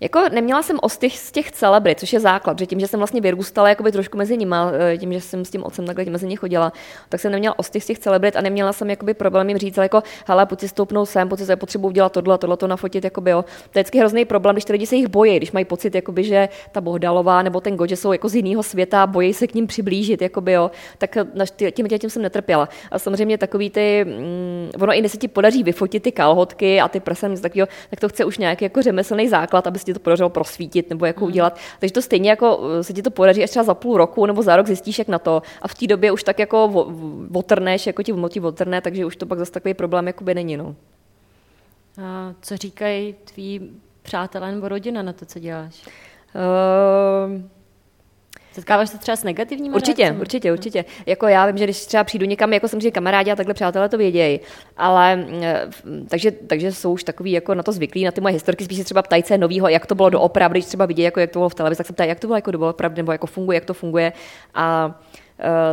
[0.00, 3.20] Jako neměla jsem ostych z těch celebrit, což je základ, že tím, že jsem vlastně
[3.20, 6.36] vyrůstala jakoby trošku mezi nima, eh, tím, že jsem s tím otcem takhle mezi ně
[6.36, 6.72] chodila,
[7.08, 10.02] tak jsem neměla ostych z těch celebrit a neměla jsem jakoby problém jim říct, jako,
[10.26, 13.42] hele, pojď si stoupnout sem, pojď si potřebuji udělat tohle, tohle to nafotit, jakoby, jo.
[13.42, 16.24] To je vždycky hrozný problém, když ty lidi se jich bojí, když mají pocit, jakoby,
[16.24, 19.66] že ta Bohdalová nebo ten Godže jsou jako z jiného světa, bojí se k ním
[19.66, 20.70] přiblížit, jakoby, jo.
[20.98, 21.16] tak
[21.70, 22.68] tím, tím, tím jsem netrpěla.
[22.90, 27.00] A samozřejmě takový ty, mm, ono i se ti podaří vyfotit ty kalhotky a ty
[27.00, 27.28] prsa,
[27.90, 31.24] tak to chce už nějaký jako řemeslný základ, aby si to podařilo prosvítit nebo jako
[31.24, 31.26] mm.
[31.26, 31.58] udělat.
[31.78, 34.42] Takže to stejně jako eh, se ti to podaří až třeba za půl roku nebo
[34.42, 35.42] za rok zjistíš, jak na to.
[35.62, 36.68] A v té době už tak jako
[37.28, 40.56] votrneš, jako ti motí votrne, takže už to pak zase takový problém jakoby není.
[40.56, 40.74] No.
[42.02, 43.70] A co říkají tví
[44.02, 45.86] přátelé nebo rodina na to, co děláš?
[46.34, 47.42] Uh,
[48.52, 50.20] Setkáváš se třeba s negativními Určitě, reakcemi?
[50.20, 50.84] určitě, určitě.
[51.06, 53.98] Jako já vím, že když třeba přijdu někam, jako samozřejmě kamarádi a takhle přátelé to
[53.98, 54.40] vědějí,
[54.76, 55.68] ale eh,
[56.08, 58.84] takže, takže jsou už takový jako na to zvyklí, na ty moje historky, spíš se
[58.84, 61.48] třeba ptají se novýho, jak to bylo doopravdy, když třeba vidí, jako jak to bylo
[61.48, 63.74] v televizi, tak se ptají, jak to bylo jako doopravdy, nebo jako funguje, jak to
[63.74, 64.12] funguje.
[64.54, 64.94] A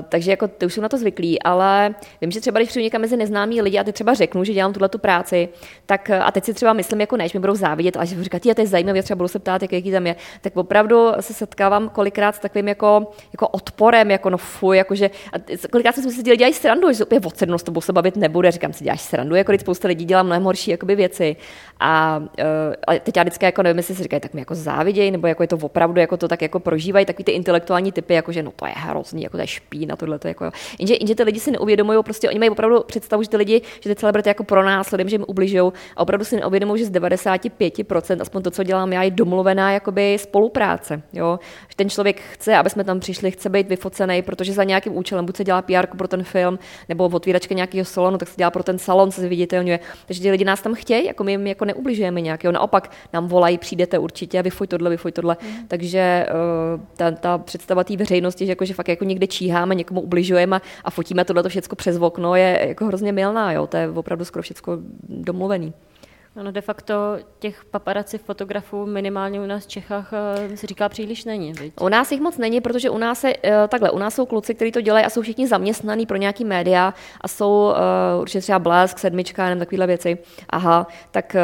[0.10, 3.02] takže jako ty už jsou na to zvyklí, ale vím, že třeba když přijdu někam
[3.02, 5.50] mezi neznámí lidi a ty třeba řeknu, že dělám tuhle tu práci,
[5.86, 8.46] tak a teď si třeba myslím, jako než mi budou závidět, ale že budu říkat,
[8.46, 11.34] je to je zajímavé, třeba budu se ptát, jak, jaký tam je, tak opravdu se
[11.34, 16.24] setkávám kolikrát s takovým jako, jako odporem, jako no fuj, jakože, a kolikrát jsem si
[16.24, 19.52] dělají srandu, že úplně odsednu, s tobou se bavit nebude, říkám si, děláš srandu, jako
[19.52, 21.36] když spousta lidí dělá mnohem horší jakoby, věci.
[21.80, 22.24] A,
[22.88, 25.44] uh, teď já vždycky jako nevím, jestli si říkají, tak mi jako závidějí, nebo jako
[25.44, 28.52] je to opravdu, jako to tak jako prožívají, takový ty intelektuální typy, jako že no
[28.56, 30.52] to je hrozný, jako to je špína, tohle to jako jo.
[30.80, 33.90] Jenže, jenže ty lidi si neuvědomují, prostě oni mají opravdu představu, že ty lidi, že
[33.90, 36.92] ty celebrity jako pro nás, lidem, že jim ubližují a opravdu si neuvědomují, že z
[36.92, 41.02] 95%, aspoň to, co dělám já, je domluvená jakoby spolupráce.
[41.14, 41.40] Jo?
[41.70, 45.26] Že ten člověk chce, aby jsme tam přišli, chce být vyfocený, protože za nějakým účelem,
[45.26, 48.64] buď se dělá PR pro ten film, nebo otvíračka nějakého salonu, tak se dělá pro
[48.64, 49.80] ten salon, se viditelňuje.
[50.06, 52.52] Takže ty lidi nás tam chtějí, jako my jim jako neubližujeme nějakého.
[52.52, 55.38] Naopak nám volají, přijdete určitě, vyfoj tohle, vyfoj tohle.
[55.42, 55.68] Mm.
[55.68, 56.26] Takže
[56.76, 60.56] uh, ta, ta představa té veřejnosti, že, jako, že fakt jako někde číháme, někomu ubližujeme
[60.56, 63.52] a, a fotíme tohle všechno přes okno, je jako hrozně milná.
[63.52, 63.68] Jo?
[63.68, 64.78] To je opravdu skoro všechno
[65.10, 65.74] domluvený.
[66.36, 66.94] Ano, de facto
[67.40, 71.54] těch paparaci fotografů minimálně u nás v Čechách eh, se říká příliš není.
[71.54, 71.74] Viď?
[71.82, 74.56] U nás jich moc není, protože u nás je, eh, takhle, u nás jsou kluci,
[74.56, 77.74] kteří to dělají a jsou všichni zaměstnaní pro nějaký média a jsou
[78.16, 80.18] uh, určitě třeba Blesk, Sedmička, nevím, takovéhle věci.
[80.50, 81.36] Aha, tak,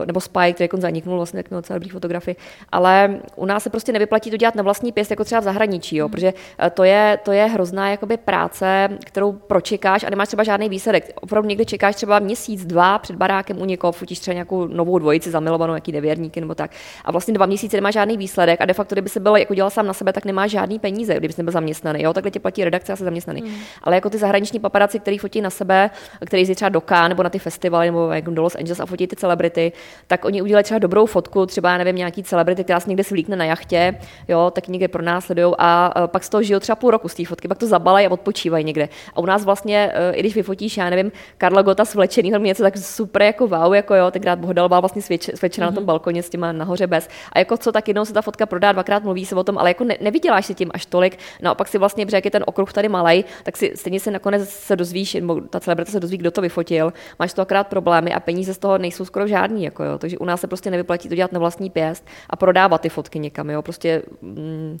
[0.00, 2.36] uh, nebo Spike, který jako zaniknul vlastně, tak měl docela dobrý fotografy.
[2.72, 5.96] Ale u nás se prostě nevyplatí to dělat na vlastní pěst, jako třeba v zahraničí,
[5.96, 6.12] jo, hmm.
[6.12, 6.32] protože
[6.74, 11.12] to je, to je hrozná jakoby práce, kterou pročekáš a nemáš třeba žádný výsledek.
[11.20, 15.30] Opravdu někde čekáš třeba měsíc, dva před barákem u někoho, fotíš třeba nějakou novou dvojici
[15.30, 16.70] zamilovanou, jaký devěrníky nebo tak.
[17.04, 19.70] A vlastně dva měsíce nemá žádný výsledek a de facto, kdyby se byl jako dělal
[19.70, 22.02] sám na sebe, tak nemá žádný peníze, kdyby byl zaměstnaný.
[22.02, 23.42] Jo, takhle tě platí redakce a se zaměstnaný.
[23.42, 23.54] Mm.
[23.82, 25.90] Ale jako ty zahraniční paparaci, který fotí na sebe,
[26.26, 28.86] který jezdí třeba do Cannes nebo na ty festivaly nebo jako do Los Angeles a
[28.86, 29.72] fotí ty celebrity,
[30.06, 33.44] tak oni udělají třeba dobrou fotku, třeba nevím, nějaký celebrity, která se někde svlíkne na
[33.44, 33.98] jachtě,
[34.28, 37.14] jo, tak někde pro nás sledují a pak z toho žijou třeba půl roku z
[37.14, 38.88] té fotky, pak to zabalají a odpočívají někde.
[39.14, 42.62] A u nás vlastně, e, i když vyfotíš, já nevím, Karla Gota svlečený, nebo něco
[42.62, 45.70] tak super jako wow, jako jo, tenkrát Bohdal vlastně svědč, svědčena mm-hmm.
[45.70, 45.86] na tom mhm.
[45.86, 47.08] balkoně s těma nahoře bez.
[47.32, 49.70] A jako co, tak jednou se ta fotka prodá, dvakrát mluví se o tom, ale
[49.70, 51.18] jako ne, nevyděláš si tím až tolik.
[51.42, 54.76] Naopak si vlastně, jak je ten okruh tady malý, tak si stejně se nakonec se
[54.76, 56.92] dozvíš, nebo ta celebrita se dozví, kdo to vyfotil.
[57.18, 59.64] Máš to akrát problémy a peníze z toho nejsou skoro žádný.
[59.64, 59.98] Jako jo.
[59.98, 63.18] Takže u nás se prostě nevyplatí to dělat na vlastní pěst a prodávat ty fotky
[63.18, 63.50] někam.
[63.50, 63.62] Jo.
[63.62, 64.78] Prostě, mm,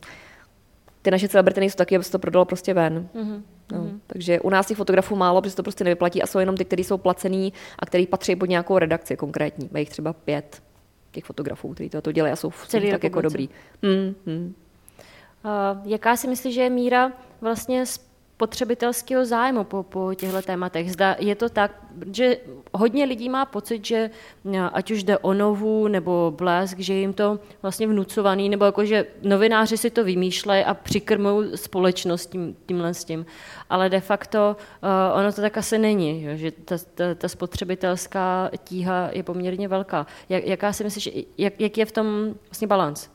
[1.04, 3.08] ty naše celebrity nejsou taky, aby se to prodalo prostě ven.
[3.14, 3.42] Mm-hmm.
[3.72, 3.98] No, mm-hmm.
[4.06, 6.84] Takže u nás těch fotografů málo, protože to prostě nevyplatí a jsou jenom ty, kteří
[6.84, 9.68] jsou placený a který patří pod nějakou redakci konkrétní.
[9.72, 10.62] Mají třeba pět
[11.12, 13.48] těch fotografů, kteří to, to dělají a jsou v Celý tak jako dobrý.
[13.82, 14.54] Mm, mm.
[15.44, 17.84] Uh, jaká si myslíš, že je míra vlastně
[18.44, 20.92] spotřebitelského zájmu po, po těchto tématech.
[20.92, 21.72] Zda je to tak,
[22.12, 22.36] že
[22.74, 24.10] hodně lidí má pocit, že
[24.52, 28.84] eh, ať už jde o novu nebo blesk, že jim to vlastně vnucovaný, nebo jako,
[28.84, 33.26] že novináři si to vymýšlejí a přikrmují společnost tím, tímhle s tím.
[33.70, 39.08] Ale de facto uh, ono to tak asi není, že ta, ta, ta spotřebitelská tíha
[39.12, 40.06] je poměrně velká.
[40.28, 43.08] Jak, jaká si myslíš, jak, jak je v tom vlastně balans?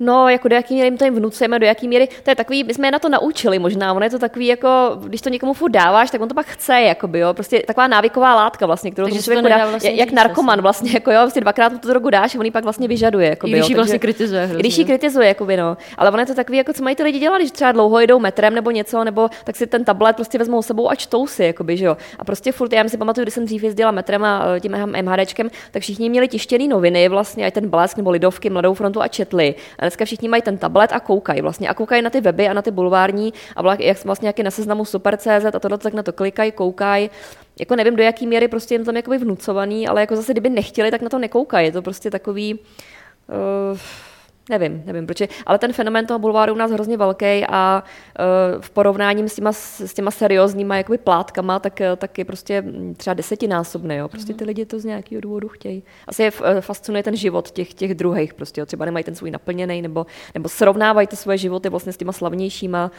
[0.00, 2.64] No, jako do jaký míry jim to jim vnucujeme, do jaký míry, to je takový,
[2.64, 5.52] my jsme je na to naučili možná, ono je to takový jako, když to někomu
[5.52, 9.08] furt dáváš, tak on to pak chce, jakoby, jo, prostě taková návyková látka vlastně, kterou
[9.08, 12.44] Takže člověk dá, vlastně jak narkoman vlastně, jako jo, vlastně dvakrát tu drogu dáš, on
[12.44, 14.40] ji pak vlastně vyžaduje, jakoby, I když ji vlastně kritizuje.
[14.40, 14.60] Hrozně.
[14.60, 15.76] Když ji kritizuje, jakoby, no.
[15.98, 18.18] Ale ono je to takový, jako co mají ty lidi dělat, když třeba dlouho jedou
[18.18, 21.76] metrem nebo něco, nebo tak si ten tablet prostě vezmou sebou a čtou si, jakoby,
[21.76, 21.96] že jo.
[22.18, 25.50] A prostě furt, já si pamatuju, když jsem dřív jezdila metrem a e, tím MHDčkem,
[25.70, 29.54] tak všichni měli tištěné noviny, vlastně, ten blesk nebo lidovky, mladou frontu a četli.
[29.78, 31.68] A dneska všichni mají ten tablet a koukají vlastně.
[31.68, 34.50] A koukají na ty weby a na ty bulvární a jak vlastně jak je na
[34.50, 37.10] seznamu Super.cz a tohle, tak na to klikají, koukají.
[37.60, 40.90] Jako nevím, do jaký míry prostě jim tam jakoby vnucovaný, ale jako zase, kdyby nechtěli,
[40.90, 41.66] tak na to nekoukají.
[41.66, 42.58] Je to prostě takový...
[43.28, 43.78] Uh,
[44.50, 45.22] Nevím, nevím proč.
[45.46, 47.82] Ale ten fenomén toho bulváru u nás hrozně velký a
[48.18, 52.64] uh, v porovnání s těma, s těma seriózníma jakoby plátkama, tak, e, tak je prostě
[52.96, 53.96] třeba desetinásobný.
[53.96, 54.08] Jo.
[54.08, 55.82] Prostě ty lidi to z nějakého důvodu chtějí.
[56.08, 58.34] Asi je e, fascinuje ten život těch, těch druhých.
[58.34, 58.66] Prostě, jo.
[58.66, 62.90] Třeba nemají ten svůj naplněný, nebo, nebo srovnávají ty svoje životy vlastně s těma slavnějšíma.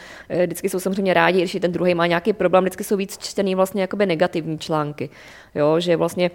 [0.42, 3.82] Vždycky jsou samozřejmě rádi, když ten druhý má nějaký problém, vždycky jsou víc čtený vlastně
[3.82, 5.10] jakoby negativní články.
[5.54, 6.30] Jo, že vlastně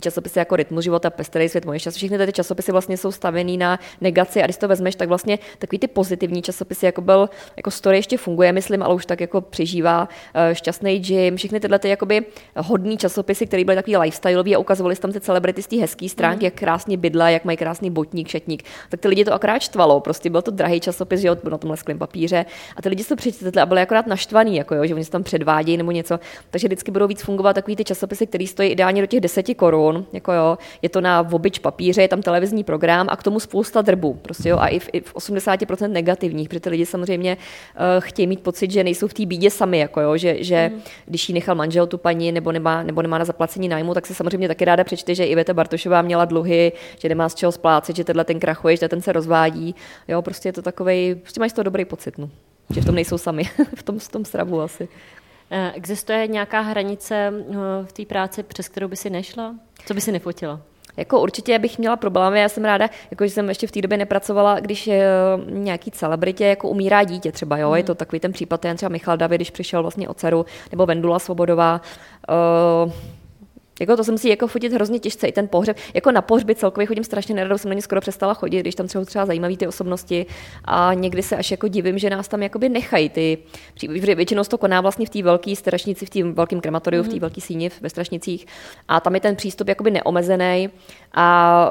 [0.00, 3.78] časopisy jako Rytmus života, Pestrý svět, moje čas, všechny ty časopisy vlastně jsou stavený na
[4.00, 7.98] negaci a když to vezmeš, tak vlastně takový ty pozitivní časopisy, jako byl, jako story
[7.98, 12.24] ještě funguje, myslím, ale už tak jako přežívá uh, šťastný gym, všechny tyhle ty jakoby
[12.56, 16.38] hodný časopisy, které byly takový lifestyleový a ukazovali tam ty celebrity z té hezké stránky,
[16.40, 16.44] mm.
[16.44, 20.30] jak krásně bydla, jak mají krásný botník, šatník, tak ty lidi to akorát štvalo, prostě
[20.30, 22.46] byl to drahý časopis, že jo, na tom lesklém papíře.
[22.76, 25.22] A ty lidi to přečetli a byli akorát naštvaný, jako jo, že oni se tam
[25.22, 29.06] předvádějí nebo něco, takže vždycky budou víc fungovat takový ty časopisy, které stojí ideálně do
[29.06, 29.81] těch 10 korun,
[30.12, 33.82] jako jo, je to na obyč papíře, je tam televizní program a k tomu spousta
[33.82, 37.80] drbů, prostě jo, a i v, i v 80% negativních, protože ty lidi samozřejmě uh,
[37.98, 40.82] chtějí mít pocit, že nejsou v té bídě sami, jako jo, že, že mm.
[41.06, 44.14] když jí nechal manžel tu paní nebo nemá, nebo nemá na zaplacení nájmu, tak se
[44.14, 48.04] samozřejmě taky ráda přečte, že Iveta Bartošová měla dluhy, že nemá z čeho splácet, že
[48.04, 49.74] tenhle ten krachuje, že ten se rozvádí.
[50.08, 52.30] Jo, prostě je to takový, prostě máš to dobrý pocit, no.
[52.74, 53.42] že v tom nejsou sami,
[53.74, 54.88] v tom, v tom stravu asi.
[55.54, 59.54] Eh, existuje nějaká hranice eh, v té práci, přes kterou by si nešla?
[59.86, 60.60] Co by si nefotila?
[60.96, 63.98] Jako určitě bych měla problémy, já jsem ráda, jako že jsem ještě v té době
[63.98, 67.76] nepracovala, když je eh, nějaký celebritě jako umírá dítě třeba, jo, mm.
[67.76, 70.86] je to takový ten případ, ten třeba Michal David, když přišel vlastně o dceru, nebo
[70.86, 71.80] Vendula Svobodová,
[72.84, 72.92] uh,
[73.82, 75.76] jako to se musí jako fotit hrozně těžce, i ten pohřeb.
[75.94, 78.86] Jako na pohřby celkově chodím strašně nerado, jsem na ně skoro přestala chodit, když tam
[78.86, 80.26] třeba třeba zajímavé ty osobnosti
[80.64, 83.38] a někdy se až jako divím, že nás tam jakoby nechají ty.
[83.88, 87.06] Většinou to koná vlastně v té velké strašnici, v té velkém krematoriu, mm-hmm.
[87.06, 87.20] v té mhm.
[87.20, 88.46] velké síni ve strašnicích
[88.88, 90.70] a tam je ten přístup jakoby neomezený
[91.12, 91.68] a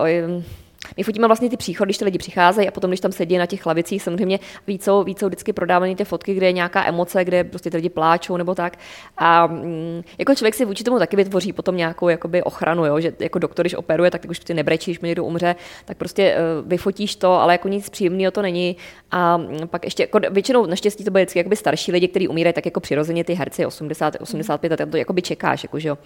[0.97, 3.45] my fotíme vlastně ty příchody, když ty lidi přicházejí a potom, když tam sedí na
[3.45, 7.25] těch lavicích, samozřejmě víc jsou, víc jsou vždycky prodávané ty fotky, kde je nějaká emoce,
[7.25, 8.77] kde prostě ty lidi pláčou nebo tak.
[9.17, 12.99] A mm, jako člověk si vůči tomu taky vytvoří potom nějakou jakoby ochranu, jo?
[12.99, 16.36] že jako doktor, když operuje, tak, tak už prostě nebrečíš, když někdo umře, tak prostě
[16.36, 18.77] uh, vyfotíš to, ale jako nic příjemného to není.
[19.12, 22.54] A mm, pak ještě, jako většinou naštěstí to bude vždycky jakoby starší lidi, kteří umírají,
[22.54, 25.97] tak jako přirozeně ty herci 80, 85 a tam to jakoby čekáš, jako, že jo.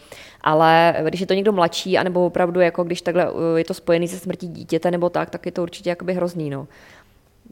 [0.41, 4.07] Ale když je to někdo mladší, anebo opravdu jako když takhle uh, je to spojený
[4.07, 6.49] se smrtí dítěte nebo tak, tak je to určitě jakoby hrozný.
[6.49, 6.67] No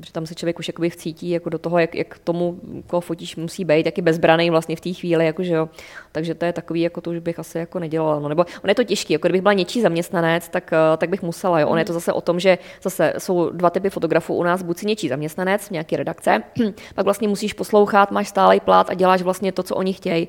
[0.01, 3.36] že tam se člověk už jakoby vcítí jako do toho, jak, jak tomu, koho fotíš,
[3.36, 5.69] musí být, jak je bezbraný vlastně v té chvíli, jako, že jo.
[6.12, 8.19] Takže to je takový, jako to už bych asi jako nedělala.
[8.19, 8.29] No.
[8.29, 11.60] Nebo on je to těžký, jako kdybych byla něčí zaměstnanec, tak, eh, tak bych musela.
[11.60, 11.67] Jo.
[11.67, 14.77] On je to zase o tom, že zase jsou dva typy fotografů u nás, buď
[14.77, 16.43] si něčí zaměstnanec, nějaký redakce,
[16.95, 20.27] pak vlastně musíš poslouchat, máš stálý plát a děláš vlastně to, co oni chtějí.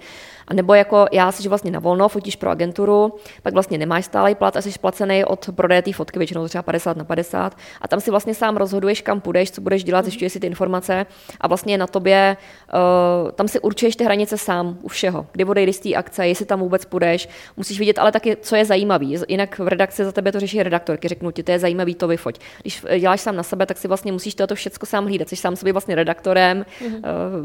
[0.48, 4.34] A nebo jako já jsi vlastně na volno, fotíš pro agenturu, pak vlastně nemáš stálý
[4.34, 7.56] plat a jsi placený od prodeje té fotky, většinou třeba 50 na 50.
[7.80, 11.06] A tam si vlastně sám rozhoduješ, kam půjdeš, co budeš dělat, zjišťuješ si ty informace
[11.40, 12.36] a vlastně na tobě,
[12.74, 15.26] uh, tam si určuješ ty hranice sám u všeho.
[15.32, 18.64] Kdy odejdeš z té akce, jestli tam vůbec půjdeš, musíš vidět ale taky, co je
[18.64, 19.16] zajímavý.
[19.28, 22.38] Jinak v redakci za tebe to řeší redaktorky, řeknu ti, to je zajímavý, to vyfoť.
[22.60, 25.28] Když děláš sám na sebe, tak si vlastně musíš to všechno sám hlídat.
[25.28, 26.96] Jsi sám sobě vlastně redaktorem, mm-hmm.
[26.96, 27.02] uh,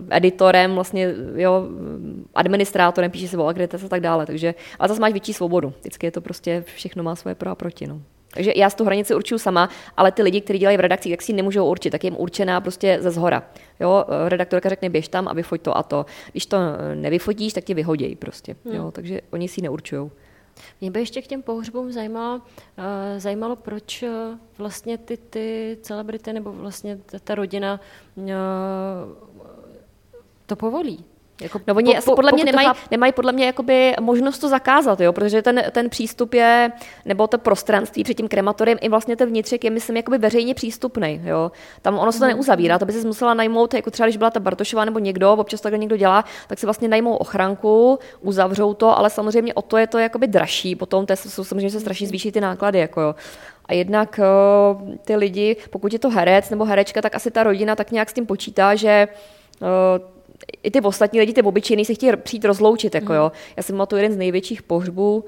[0.10, 1.68] editorem, vlastně jo,
[2.36, 3.54] administrátorem, píše si o a
[3.90, 4.26] tak dále.
[4.26, 5.74] Takže, ale zase máš větší svobodu.
[5.80, 7.88] Vždycky je to prostě, všechno má svoje pro a proti.
[7.88, 8.02] No.
[8.34, 11.22] Takže já z tu hranici určuju sama, ale ty lidi, kteří dělají v redakci, tak
[11.22, 13.44] si nemůžou určit, tak je jim určená prostě ze zhora.
[13.80, 16.06] Jo, redaktorka řekne, běž tam a vyfoť to a to.
[16.32, 16.58] Když to
[16.96, 18.56] nevyfotíš, tak tě vyhodějí prostě.
[18.66, 18.76] Hmm.
[18.76, 20.12] Jo, takže oni si neurčují.
[20.82, 22.44] Mě by ještě k těm pohřbům zajímalo, uh,
[23.18, 24.10] zajímalo proč uh,
[24.58, 27.80] vlastně ty, ty celebrity nebo vlastně ta, ta rodina
[28.16, 28.26] uh,
[30.46, 31.06] to povolí.
[31.42, 32.78] Jako no oni po, po, podle mě nemají, cháp...
[32.92, 36.72] nemají podle mě jakoby možnost to zakázat, jo, protože ten, ten přístup je,
[37.06, 41.22] nebo to prostranství před tím krematoriem i vlastně ten vnitřek je, myslím, jakoby veřejně přístupný.
[41.24, 41.52] Jo.
[41.82, 42.32] Tam ono se to mm.
[42.32, 45.62] neuzavírá, to by se musela najmout, jako třeba když byla ta Bartošová nebo někdo, občas
[45.62, 49.88] takhle někdo dělá, tak si vlastně najmou ochranku, uzavřou to, ale samozřejmě o to je
[49.88, 52.80] to jakoby dražší, potom to jsou samozřejmě se strašně zvýší ty náklady.
[52.80, 53.16] Jako jo.
[53.66, 57.76] A jednak uh, ty lidi, pokud je to herec nebo herečka, tak asi ta rodina
[57.76, 59.08] tak nějak s tím počítá, že
[59.62, 59.68] uh,
[60.64, 62.96] i ty ostatní lidi, ty obyčejní, se chtějí přijít rozloučit.
[62.96, 63.32] Jako, jo.
[63.58, 65.26] Já jsem tu jeden z největších pohřbů,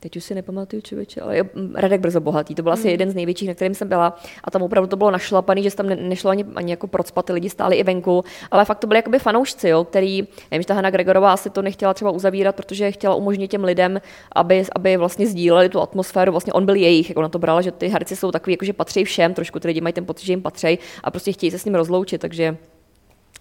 [0.00, 2.90] teď už si nepamatuju člověče, ale Radek Brzo Bohatý, to byl asi mm.
[2.90, 4.18] jeden z největších, na kterým jsem byla.
[4.44, 7.32] A tam opravdu to bylo našlapaný, že se tam nešlo ani, ani jako procpat, ty
[7.32, 8.24] lidi stáli i venku.
[8.50, 11.62] Ale fakt to byly jakoby fanoušci, jo, který, nevím, že ta Hanna Gregorová asi to
[11.62, 14.00] nechtěla třeba uzavírat, protože chtěla umožnit těm lidem,
[14.32, 16.32] aby, aby vlastně sdíleli tu atmosféru.
[16.32, 18.72] Vlastně on byl jejich, jako na to brala, že ty herci jsou takový, jako že
[18.72, 21.58] patří všem, trošku ty lidi mají ten pocit, že jim patří a prostě chtějí se
[21.58, 22.56] s ním rozloučit, takže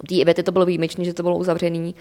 [0.07, 1.95] té Ivety to bylo výjimečné, že to bylo uzavřený,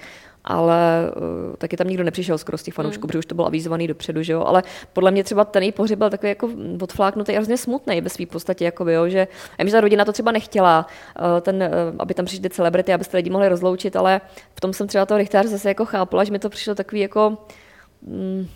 [0.45, 3.09] ale uh, taky tam nikdo nepřišel skoro z těch fanoušků, mm.
[3.09, 4.45] protože už to bylo avizovaný dopředu, že jo.
[4.47, 8.11] Ale podle mě třeba ten její pohřeb byl takový jako odfláknutý a hrozně smutný ve
[8.11, 9.19] své podstatě, jako jo, že
[9.59, 10.87] já myslím, že ta rodina to třeba nechtěla,
[11.19, 14.21] uh, ten, uh, aby tam přišly celebrity, aby se lidi mohli rozloučit, ale
[14.55, 17.39] v tom jsem třeba toho Richtáře zase jako chápala, že mi to přišlo takový jako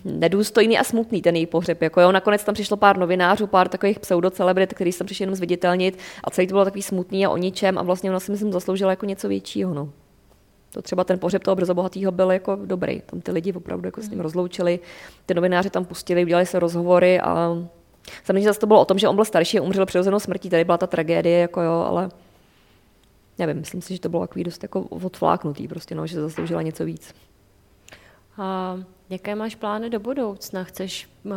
[0.05, 1.83] nedůstojný a smutný ten její pohřeb.
[1.83, 5.99] Jako jo, nakonec tam přišlo pár novinářů, pár takových pseudocelebrit, který jsem přišel jenom zviditelnit
[6.25, 8.91] a celý to bylo takový smutný a o ničem a vlastně ona si myslím zasloužila
[8.91, 9.75] jako něco většího.
[9.75, 9.91] No.
[10.73, 13.03] To třeba ten pohřeb toho brzo bohatého byl jako dobrý.
[13.07, 14.23] Tam ty lidi opravdu jako s ním mhm.
[14.23, 14.81] rozloučili,
[15.27, 17.57] ty novináři tam pustili, udělali se rozhovory a
[18.25, 20.65] samozřejmě zase to bylo o tom, že on byl starší a umřel přirozenou smrtí, tady
[20.65, 22.09] byla ta tragédie, jako jo, ale
[23.39, 26.85] nevím, myslím si, že to bylo takový dost jako odfláknutý prostě, no, že zasloužila něco
[26.85, 27.15] víc.
[28.40, 28.79] A
[29.11, 30.64] jaké máš plány do budoucna?
[30.64, 31.31] Chceš eh,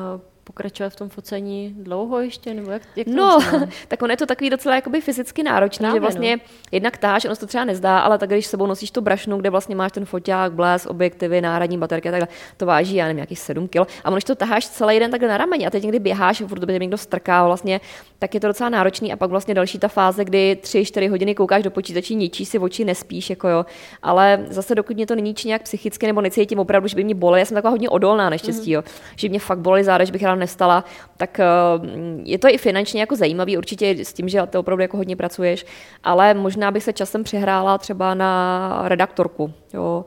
[0.44, 2.54] pokračovat v tom focení dlouho ještě?
[2.54, 3.40] Nebo jak, jak no,
[3.88, 6.44] tak on je to takový docela jakoby fyzicky náročný, Právě, že vlastně no.
[6.72, 9.50] jednak táž, ono se to třeba nezdá, ale tak když sebou nosíš tu brašnu, kde
[9.50, 12.28] vlastně máš ten foťák, bles, objektivy, náhradní baterky a takhle,
[12.58, 13.88] to váží, já nevím, nějakých 7 kg.
[14.04, 16.80] A když to taháš celý den takhle na rameni a teď někdy běháš, furt tebe
[16.80, 17.82] někdo strká vlastně,
[18.20, 19.14] tak je to docela náročný.
[19.14, 22.86] A pak vlastně další ta fáze, kdy 3-4 hodiny koukáš do počítače, ničí si oči,
[22.86, 23.66] nespíš, jako jo.
[24.02, 27.38] Ale zase dokud mě to neníčí nějak psychicky nebo necítím opravdu, že by mě bolelo,
[27.38, 28.76] já jsem taková hodně odolná naštěstí, mm-hmm.
[28.76, 28.84] jo.
[29.16, 30.84] že mě fakt bolí záda, že bych ráno nestala,
[31.18, 31.46] tak eh,
[32.24, 35.66] je to i finančně jako zajímavý, určitě s tím, že to opravdu jako hodně pracuješ,
[36.04, 39.54] ale možná bych se časem přehrála třeba na redaktorku.
[39.74, 40.06] Jo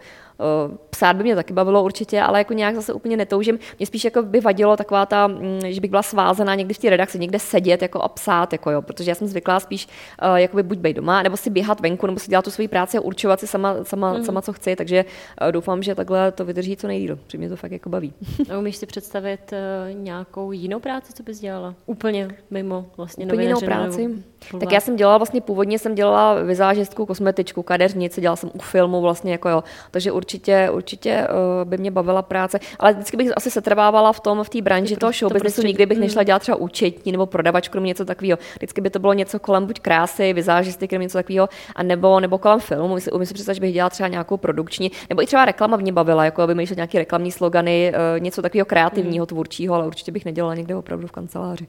[0.91, 3.59] psát by mě taky bavilo určitě, ale jako nějak zase úplně netoužím.
[3.79, 6.91] Mě spíš jako by vadilo taková ta, mm, že bych byla svázaná někdy v té
[6.91, 9.89] redakci, někde sedět jako a psát, jako jo, protože já jsem zvyklá spíš
[10.23, 12.99] uh, jakoby buď být doma, nebo si běhat venku, nebo si dělat tu svoji práci
[12.99, 14.25] a určovat si sama, sama, mm.
[14.25, 15.05] sama co chci, takže
[15.43, 18.13] uh, doufám, že takhle to vydrží co nejdíl, protože mě to fakt jako baví.
[18.55, 21.75] A umíš si představit uh, nějakou jinou práci, co bys dělala?
[21.87, 24.25] Úplně mimo vlastně Úplně jinou práci.
[24.61, 29.01] Tak já jsem dělala vlastně původně jsem dělala vizážistku, kosmetičku, kadeřnici, dělala jsem u filmu
[29.01, 30.26] vlastně jako jo, takže určitě,
[30.71, 34.63] určitě uh, by mě bavila práce, ale vždycky bych asi setrvávala v tom, v té
[34.63, 36.27] branži toho show businessu, prostě, nikdy bych nešla mm.
[36.27, 38.39] dělat třeba účetní nebo prodavačku nebo něco takového.
[38.57, 42.39] Vždycky by to bylo něco kolem buď krásy, vizážisty, nebo něco takového, a nebo, nebo
[42.39, 42.95] kolem filmu.
[42.95, 45.93] Myslím, umím si představit, že bych dělala třeba nějakou produkční, nebo i třeba reklama mě
[45.93, 49.27] bavila, jako aby mi nějaké reklamní slogany, uh, něco takového kreativního, mm.
[49.27, 51.67] tvůrčího, ale určitě bych nedělala někde opravdu v kanceláři.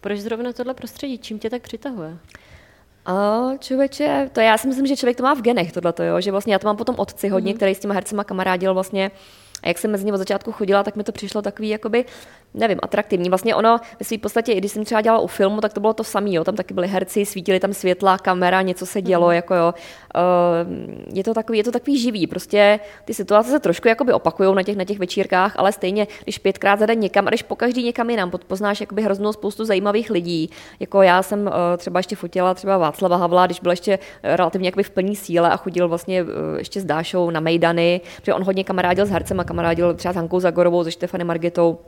[0.00, 1.18] Proč zrovna tohle prostředí?
[1.18, 2.16] Čím tě tak přitahuje?
[3.08, 6.20] A člověče, to já si myslím, že člověk to má v genech, tohleto, jo?
[6.20, 7.56] že vlastně já to mám potom otci hodně, mm.
[7.56, 9.10] který s těma hercema kamarádil vlastně
[9.62, 12.04] a jak jsem mezi ním od začátku chodila, tak mi to přišlo takový, jakoby,
[12.54, 13.28] nevím, atraktivní.
[13.28, 15.92] Vlastně ono, ve své podstatě, i když jsem třeba dělala u filmu, tak to bylo
[15.94, 16.44] to samé, jo.
[16.44, 19.32] Tam taky byly herci, svítili tam světla, kamera, něco se dělo, mm.
[19.32, 19.74] jako jo.
[20.14, 22.26] Uh, je to takový, je to takový živý.
[22.26, 26.38] Prostě ty situace se trošku jakoby opakují na těch, na těch večírkách, ale stejně, když
[26.38, 30.10] pětkrát za den někam, a když po každý někam jinam, poznáš jakoby hroznou spoustu zajímavých
[30.10, 30.50] lidí.
[30.80, 34.82] Jako já jsem uh, třeba ještě fotila třeba Václava Havla, když byl ještě relativně jakoby
[34.82, 38.64] v plní síle a chodil vlastně uh, ještě s Dášou na Mejdany, protože on hodně
[38.64, 41.78] kamarádil s hercem a kamarádil třeba s Hankou Zagorovou, se Štefany Margetou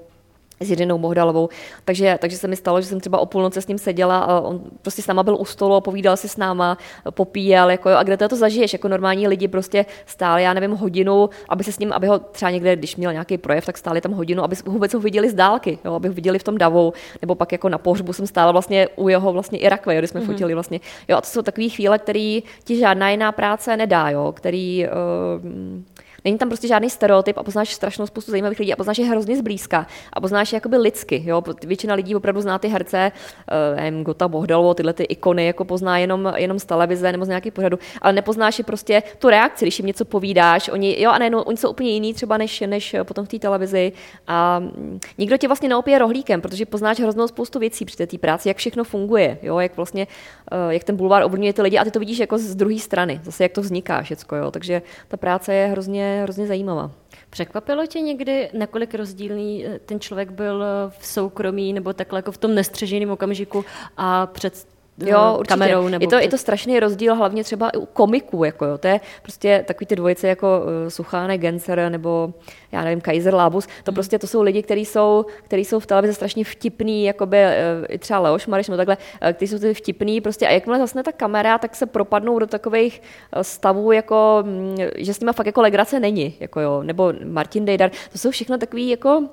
[0.60, 1.48] s Jiřinou Mohdalovou.
[1.84, 4.60] Takže, takže se mi stalo, že jsem třeba o půlnoci s ním seděla a on
[4.82, 6.78] prostě s náma byl u stolu a povídal si s náma,
[7.10, 10.70] popíjel, jako jo, a kde to, to zažiješ, jako normální lidi prostě stáli, já nevím,
[10.70, 14.00] hodinu, aby se s ním, aby ho třeba někde, když měl nějaký projev, tak stáli
[14.00, 16.92] tam hodinu, aby vůbec ho viděli z dálky, jo, aby ho viděli v tom davu,
[17.22, 20.08] nebo pak jako na pohřbu jsem stála vlastně u jeho vlastně i rakve, jo, kdy
[20.08, 20.26] jsme mm-hmm.
[20.26, 20.80] fotili vlastně.
[21.08, 24.90] Jo, a to jsou takové chvíle, které ti žádná jiná práce nedá, jo, který uh,
[26.24, 29.36] Není tam prostě žádný stereotyp a poznáš strašnou spoustu zajímavých lidí a poznáš je hrozně
[29.36, 31.22] zblízka a poznáš je jakoby lidsky.
[31.24, 31.42] Jo?
[31.62, 33.12] Většina lidí opravdu zná ty herce,
[33.96, 37.52] uh, Gota Bohdalovo, tyhle ty ikony, jako pozná jenom, jenom z televize nebo z nějakých
[37.52, 40.68] pořadů, ale nepoznáš je prostě tu reakci, když jim něco povídáš.
[40.68, 43.92] Oni, jo, a nejenom, oni jsou úplně jiný třeba než, než potom v té televizi.
[44.26, 48.48] A mm, nikdo tě vlastně neopije rohlíkem, protože poznáš hroznou spoustu věcí při té práci,
[48.48, 49.58] jak všechno funguje, jo?
[49.58, 50.06] jak vlastně,
[50.52, 53.20] uh, jak ten bulvár ovlivňuje ty lidi a ty to vidíš jako z druhé strany,
[53.24, 54.36] zase jak to vzniká všecko.
[54.36, 54.50] Jo?
[54.50, 56.90] Takže ta práce je hrozně hrozně zajímavá.
[57.30, 62.32] Překvapilo tě někdy, nakolik rozdílný eh, ten člověk byl eh, v soukromí nebo takhle jako
[62.32, 63.64] v tom nestřeženém okamžiku
[63.96, 64.66] a před
[65.06, 65.48] jo, určitě.
[65.48, 65.88] kamerou.
[65.88, 68.44] Nebo je, to, je to strašný rozdíl, hlavně třeba i u komiků.
[68.44, 68.78] Jako jo.
[68.78, 72.34] To je prostě takový ty dvojice jako uh, Suchánek, Genser nebo
[72.72, 73.66] já nevím, Kaiser Labus.
[73.84, 73.94] To mm.
[73.94, 77.86] prostě to jsou lidi, kteří jsou, který jsou v televizi strašně vtipný, jako by uh,
[77.88, 80.20] i třeba Leoš Mariš, nebo takhle, uh, kteří jsou ty vtipný.
[80.20, 83.02] Prostě a jakmile zasne ta kamera, tak se propadnou do takových
[83.36, 86.34] uh, stavů, jako, um, že s nimi fakt jako legrace není.
[86.40, 86.82] Jako jo.
[86.82, 87.90] Nebo Martin Dejdar.
[88.12, 89.28] To jsou všechno takový jako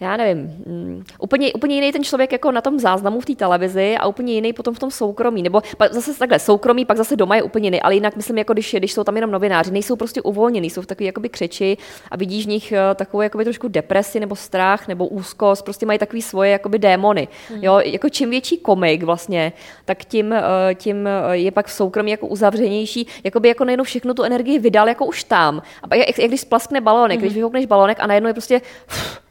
[0.00, 3.96] já nevím, um, úplně, úplně jiný ten člověk jako na tom záznamu v té televizi
[3.96, 5.42] a úplně jiný potom v tom soukromí.
[5.42, 8.74] Nebo zase takhle, soukromí, pak zase doma je úplně jiný, ale jinak myslím, jako když,
[8.78, 11.76] když jsou tam jenom novináři, nejsou prostě uvolnění, jsou v takový jakoby křeči
[12.10, 15.98] a vidíš v nich uh, takovou jakoby trošku depresi nebo strach nebo úzkost, prostě mají
[15.98, 17.28] takový svoje jakoby démony.
[17.50, 17.64] Mm.
[17.64, 19.52] Jo, jako čím větší komik vlastně,
[19.84, 20.34] tak tím, uh,
[20.74, 24.88] tím uh, je pak v soukromí jako uzavřenější, jakoby jako nejenom všechno tu energii vydal
[24.88, 25.62] jako už tam.
[25.82, 27.22] A pak jak, jak když splaskne balonek, mm.
[27.22, 28.60] když vyhoukneš balonek a najednou je prostě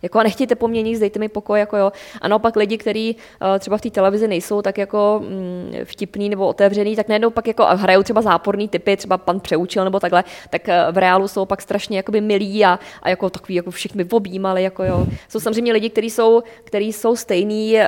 [0.02, 1.92] Jako a nechtějte po mně nic, dejte mi pokoj, jako jo.
[2.22, 6.48] A naopak lidi, kteří uh, třeba v té televizi nejsou tak jako mm, vtipný nebo
[6.48, 10.62] otevřený, tak najednou pak jako hrajou třeba záporný typy, třeba pan přeučil nebo takhle, tak
[10.68, 14.64] uh, v reálu jsou pak strašně jakoby milí a, a jako takový jako všichni objímali,
[14.64, 15.06] jako jo.
[15.30, 17.82] Jsou samozřejmě lidi, kteří jsou, který jsou stejný uh,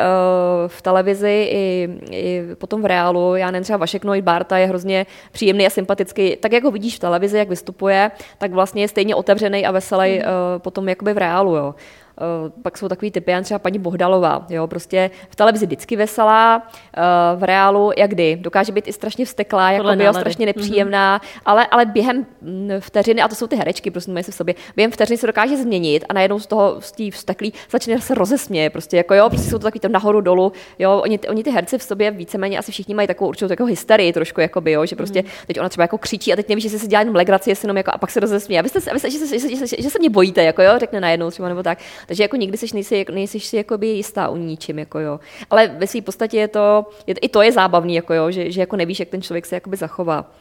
[0.67, 3.35] v televizi i, i potom v reálu.
[3.35, 6.35] Já nevím, třeba Vašek Noy Barta je hrozně příjemný a sympatický.
[6.35, 10.19] Tak jako vidíš v televizi, jak vystupuje, tak vlastně je stejně otevřený a veselý mm.
[10.19, 11.75] uh, potom jakoby v reálu, jo.
[12.19, 17.01] Eh, pak jsou takový typy, třeba paní Bohdalová, jo, prostě v televizi vždycky veselá, eh,
[17.35, 20.53] v reálu jak kdy, dokáže být i strašně vsteklá, jako by strašně mhm.
[20.55, 21.41] nepříjemná, mm-hmm.
[21.45, 24.55] ale, ale během mm, vteřiny, a to jsou ty herečky, prostě mají se v sobě,
[24.75, 28.69] během vteřiny se dokáže změnit a najednou z toho z té vsteklý začne se rozesměje,
[28.69, 31.77] prostě jako jo, prostě jsou to takový to nahoru dolů, jo, oni, oni ty herci
[31.77, 34.95] v sobě víceméně asi všichni mají takovou určitou jako hysterii trošku, jako by, jo, že
[34.95, 35.47] prostě mm-hmm.
[35.47, 37.77] teď ona třeba jako křičí a teď nevíš, jestli se dělá jenom legraci, jestli jenom
[37.77, 38.59] jako, a pak se rozesměje.
[38.59, 40.61] A vy jste, a vy jste že, že, že, že, že, se mě bojíte, jako
[40.61, 41.77] jo, řekne najednou třeba nebo tak.
[42.09, 45.19] Takže jako nikdy seš, nejsi, nejsi si jakoby jistá o ničím, jako jo.
[45.49, 48.61] Ale ve své podstatě je to, je, i to je zábavný, jako jo, že, že
[48.61, 50.31] jako nevíš, jak ten člověk se jakoby zachová.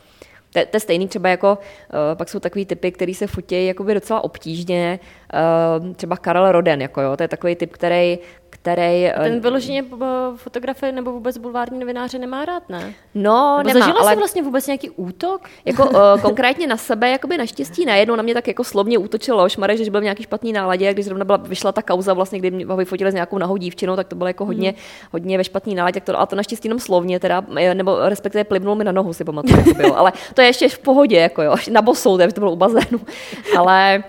[0.53, 5.01] To, je stejný třeba jako, uh, pak jsou takový typy, který se fotí docela obtížně,
[5.81, 8.19] uh, třeba Karel Roden, jako jo, to je takový typ, který,
[8.63, 9.11] který...
[9.17, 9.85] Ten eh, vyloženě
[10.37, 12.95] fotografie nebo vůbec bulvární novináře nemá rád, ne?
[13.15, 14.13] No, nebo nemá, ale...
[14.13, 15.41] jsi vlastně vůbec nějaký útok?
[15.65, 19.77] Jako uh, konkrétně na sebe, jakoby naštěstí najednou na mě tak jako slovně útočil Lošmare,
[19.77, 22.67] že byl v nějaký špatný náladě, když zrovna byla, vyšla ta kauza vlastně, kdy mě
[22.67, 24.79] vyfotili s nějakou nahou dívčinou, tak to bylo jako hodně, hmm.
[25.13, 28.75] hodně ve špatný náladě, to, ale to naštěstí jenom slovně teda, eh, nebo respektive plivnul
[28.75, 29.99] mi na nohu, si pamatuju, bylo.
[29.99, 33.01] ale to je ještě v pohodě, jako jo, na bosou, to bylo u bazénu.
[33.59, 34.05] ale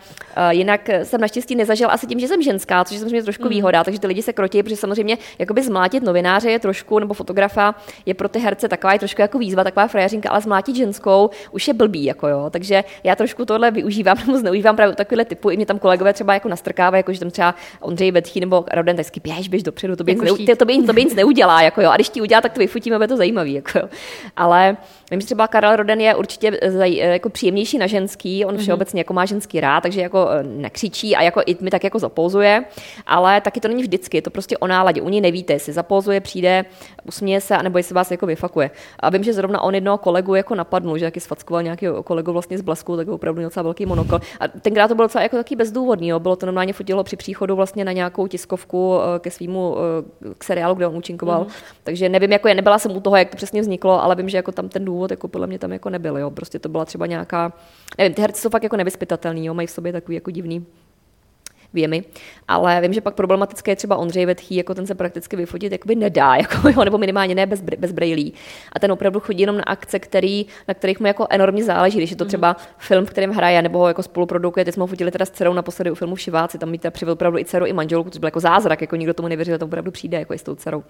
[0.49, 3.49] jinak jsem naštěstí nezažila asi tím, že jsem ženská, což je samozřejmě trošku hmm.
[3.49, 7.75] výhoda, takže ty lidi se krotí, protože samozřejmě jakoby zmlátit novináře je trošku, nebo fotografa
[8.05, 11.67] je pro ty herce taková je trošku jako výzva, taková frajařinka, ale zmlátit ženskou už
[11.67, 12.49] je blbý, jako jo.
[12.49, 15.49] Takže já trošku tohle využívám nebo zneužívám právě takovýhle typu.
[15.49, 18.95] I mě tam kolegové třeba jako nastrkávají, jako že tam třeba Ondřej Vetchý nebo Roden
[18.95, 21.61] taky běž, běž dopředu, to by, jako nic, neu, to, by, to by nic neudělá,
[21.61, 21.89] jako jo.
[21.89, 23.89] A když ti udělá, tak to vyfotíme, bude to zajímavý, jako jo.
[24.35, 24.77] Ale
[25.11, 28.61] vím, že třeba Karel Roden je určitě zaj, jako příjemnější na ženský, on mm-hmm.
[28.61, 31.99] všeobecně jako má ženský rád, takže jako eh, nekřičí a jako i mi tak jako
[31.99, 32.63] zapouzuje,
[33.05, 35.01] ale taky to není vždycky, je to prostě o náladě.
[35.01, 36.65] U ní nevíte, jestli zapozuje, přijde,
[37.09, 38.71] usměje se, nebo jestli vás jako vyfakuje.
[38.99, 42.57] A vím, že zrovna on jednoho kolegu jako napadnul, že taky sfackoval nějakého kolegu vlastně
[42.57, 44.19] z blesku, tak opravdu docela velký monokl.
[44.39, 46.19] A tenkrát to bylo docela jako taky bezdůvodný, jo.
[46.19, 50.43] bylo to normálně fotilo při příchodu vlastně na nějakou tiskovku eh, ke svýmu eh, k
[50.43, 51.41] seriálu, kde on účinkoval.
[51.43, 51.49] Mm.
[51.83, 54.37] Takže nevím, jako je, nebyla jsem u toho, jak to přesně vzniklo, ale vím, že
[54.37, 56.31] jako tam ten důvod jako podle mě tam jako nebyl, jo.
[56.31, 57.53] Prostě to byla třeba nějaká,
[57.97, 60.65] nevím, ty herci jsou fakt jako nevyspytatelný, jo, mají v sobě takový jako divný
[61.73, 62.03] věmy.
[62.47, 65.95] Ale vím, že pak problematické je třeba Ondřej Vetchý, jako ten se prakticky vyfotit jakoby
[65.95, 68.33] nedá, jako, jo, nebo minimálně ne bez, bez brailí.
[68.71, 71.97] A ten opravdu chodí jenom na akce, který, na kterých mu jako enormně záleží.
[71.97, 72.27] Když je to mhm.
[72.27, 74.65] třeba film, v kterém hraje, nebo ho jako spoluprodukuje.
[74.65, 77.39] Teď jsme ho fotili teda s dcerou naposledy u filmu Šiváci, tam mít přivil opravdu
[77.39, 80.19] i dceru, i manželku, což byl jako zázrak, jako nikdo tomu nevěřil, to opravdu přijde
[80.19, 80.83] jako i s tou dcerou.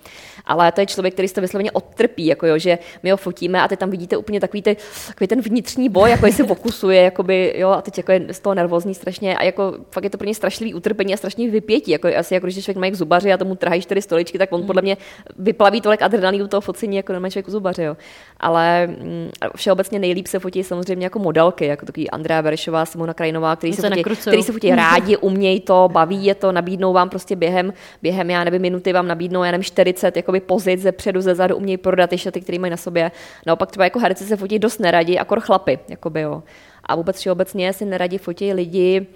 [0.45, 3.61] Ale to je člověk, který se to vysloveně odtrpí, jako jo, že my ho fotíme
[3.61, 4.77] a teď tam vidíte úplně takový, ty,
[5.07, 8.53] takový ten vnitřní boj, jako se pokusuje, jakoby, jo, a teď jako je z toho
[8.53, 11.91] nervózní strašně a jako fakt je to pro ně strašlivý utrpení a strašně vypětí.
[11.91, 14.61] Jako, asi jako když člověk má k zubaři a tomu trhají čtyři stoličky, tak on
[14.61, 14.67] mm.
[14.67, 14.97] podle mě
[15.37, 17.83] vyplaví tolik adrenalinu toho focení, jako normální člověk u zubaře.
[17.83, 17.97] Jo.
[18.39, 23.55] Ale mm, všeobecně nejlíp se fotí samozřejmě jako modelky, jako takový Andrea Verešová, Simona Krajinová,
[23.55, 27.35] který se, fotí, který se fotí rádi, umějí to, baví je to, nabídnou vám prostě
[27.35, 31.35] během, během já nevím, minuty vám nabídnou, já nevím, 40 jakoby pozic ze předu, ze
[31.35, 33.11] zadu, umějí prodat ty šaty, které mají na sobě.
[33.45, 36.43] Naopak třeba jako herci se fotí dost neradi, jako chlapy, jakoby, jo.
[36.85, 39.07] A vůbec všeobecně si neradi fotí lidi,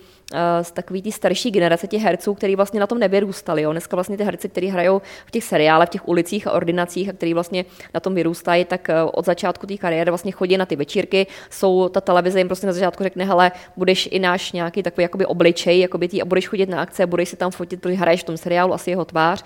[0.62, 3.62] z takový ty starší generace těch herců, který vlastně na tom nevyrůstali.
[3.62, 3.72] Jo.
[3.72, 7.14] Dneska vlastně ty herci, kteří hrajou v těch seriálech, v těch ulicích a ordinacích a
[7.14, 10.76] který vlastně na tom vyrůstají, tak eh, od začátku té kariéry vlastně chodí na ty
[10.76, 15.04] večírky, jsou ta televize jim prostě na začátku řekne, hele, budeš i náš nějaký takový
[15.04, 18.22] jakoby obličej, jakoby tý, a budeš chodit na akce, budeš si tam fotit, protože hraješ
[18.22, 19.44] v tom seriálu asi jeho tvář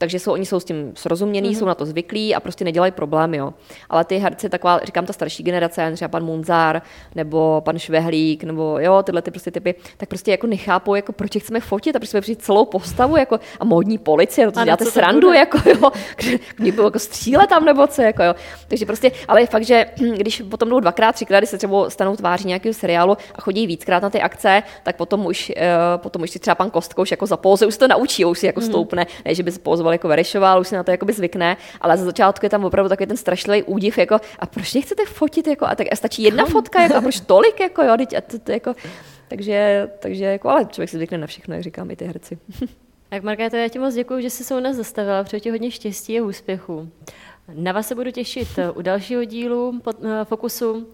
[0.00, 1.58] takže jsou, oni jsou s tím srozumění, mm-hmm.
[1.58, 3.36] jsou na to zvyklí a prostě nedělají problémy.
[3.36, 3.54] Jo.
[3.90, 6.82] Ale ty herci, taková, říkám, ta starší generace, třeba pan Munzár,
[7.14, 11.30] nebo pan Švehlík, nebo jo, tyhle ty prostě typy, tak prostě jako nechápou, jako proč
[11.38, 14.84] chceme fotit a prostě jsme přijít celou postavu jako, a módní policie, no to děláte
[14.84, 15.38] srandu, bude?
[15.38, 15.90] jako jo,
[16.58, 18.34] mě bylo jako stříle tam nebo co, jako jo.
[18.68, 19.86] Takže prostě, ale je fakt, že
[20.16, 24.02] když potom jdou dvakrát, třikrát, když se třeba stanou tváří nějakého seriálu a chodí víckrát
[24.02, 25.64] na ty akce, tak potom už, uh,
[25.96, 28.60] potom už si třeba pan Kostkouš jako zapouze, už se to naučí, už si jako
[28.60, 28.66] mm.
[28.66, 29.58] stoupne, ne, že by se
[29.90, 32.64] pouzoval jako Verešová, ale už se na to jakoby zvykne, ale za začátku je tam
[32.64, 36.22] opravdu takový ten strašlivý údiv, jako a proč nechcete fotit, jako, a tak a stačí
[36.22, 38.74] jedna fotka, jako, a proč tolik, jako, jo, teď, a to, to, jako,
[39.28, 42.38] takže, takže jako, ale člověk si zvykne na všechno, jak říkám, i ty herci.
[43.10, 45.70] Tak Markéto, já ti moc děkuji, že jsi se u nás zastavila, přeji ti hodně
[45.70, 46.88] štěstí a úspěchu.
[47.54, 50.86] Na vás se budu těšit u dalšího dílu pod, uh, Fokusu.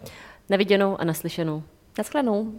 [0.51, 1.62] Naviděnou a naslyšenou.
[1.99, 2.53] Naschledanou.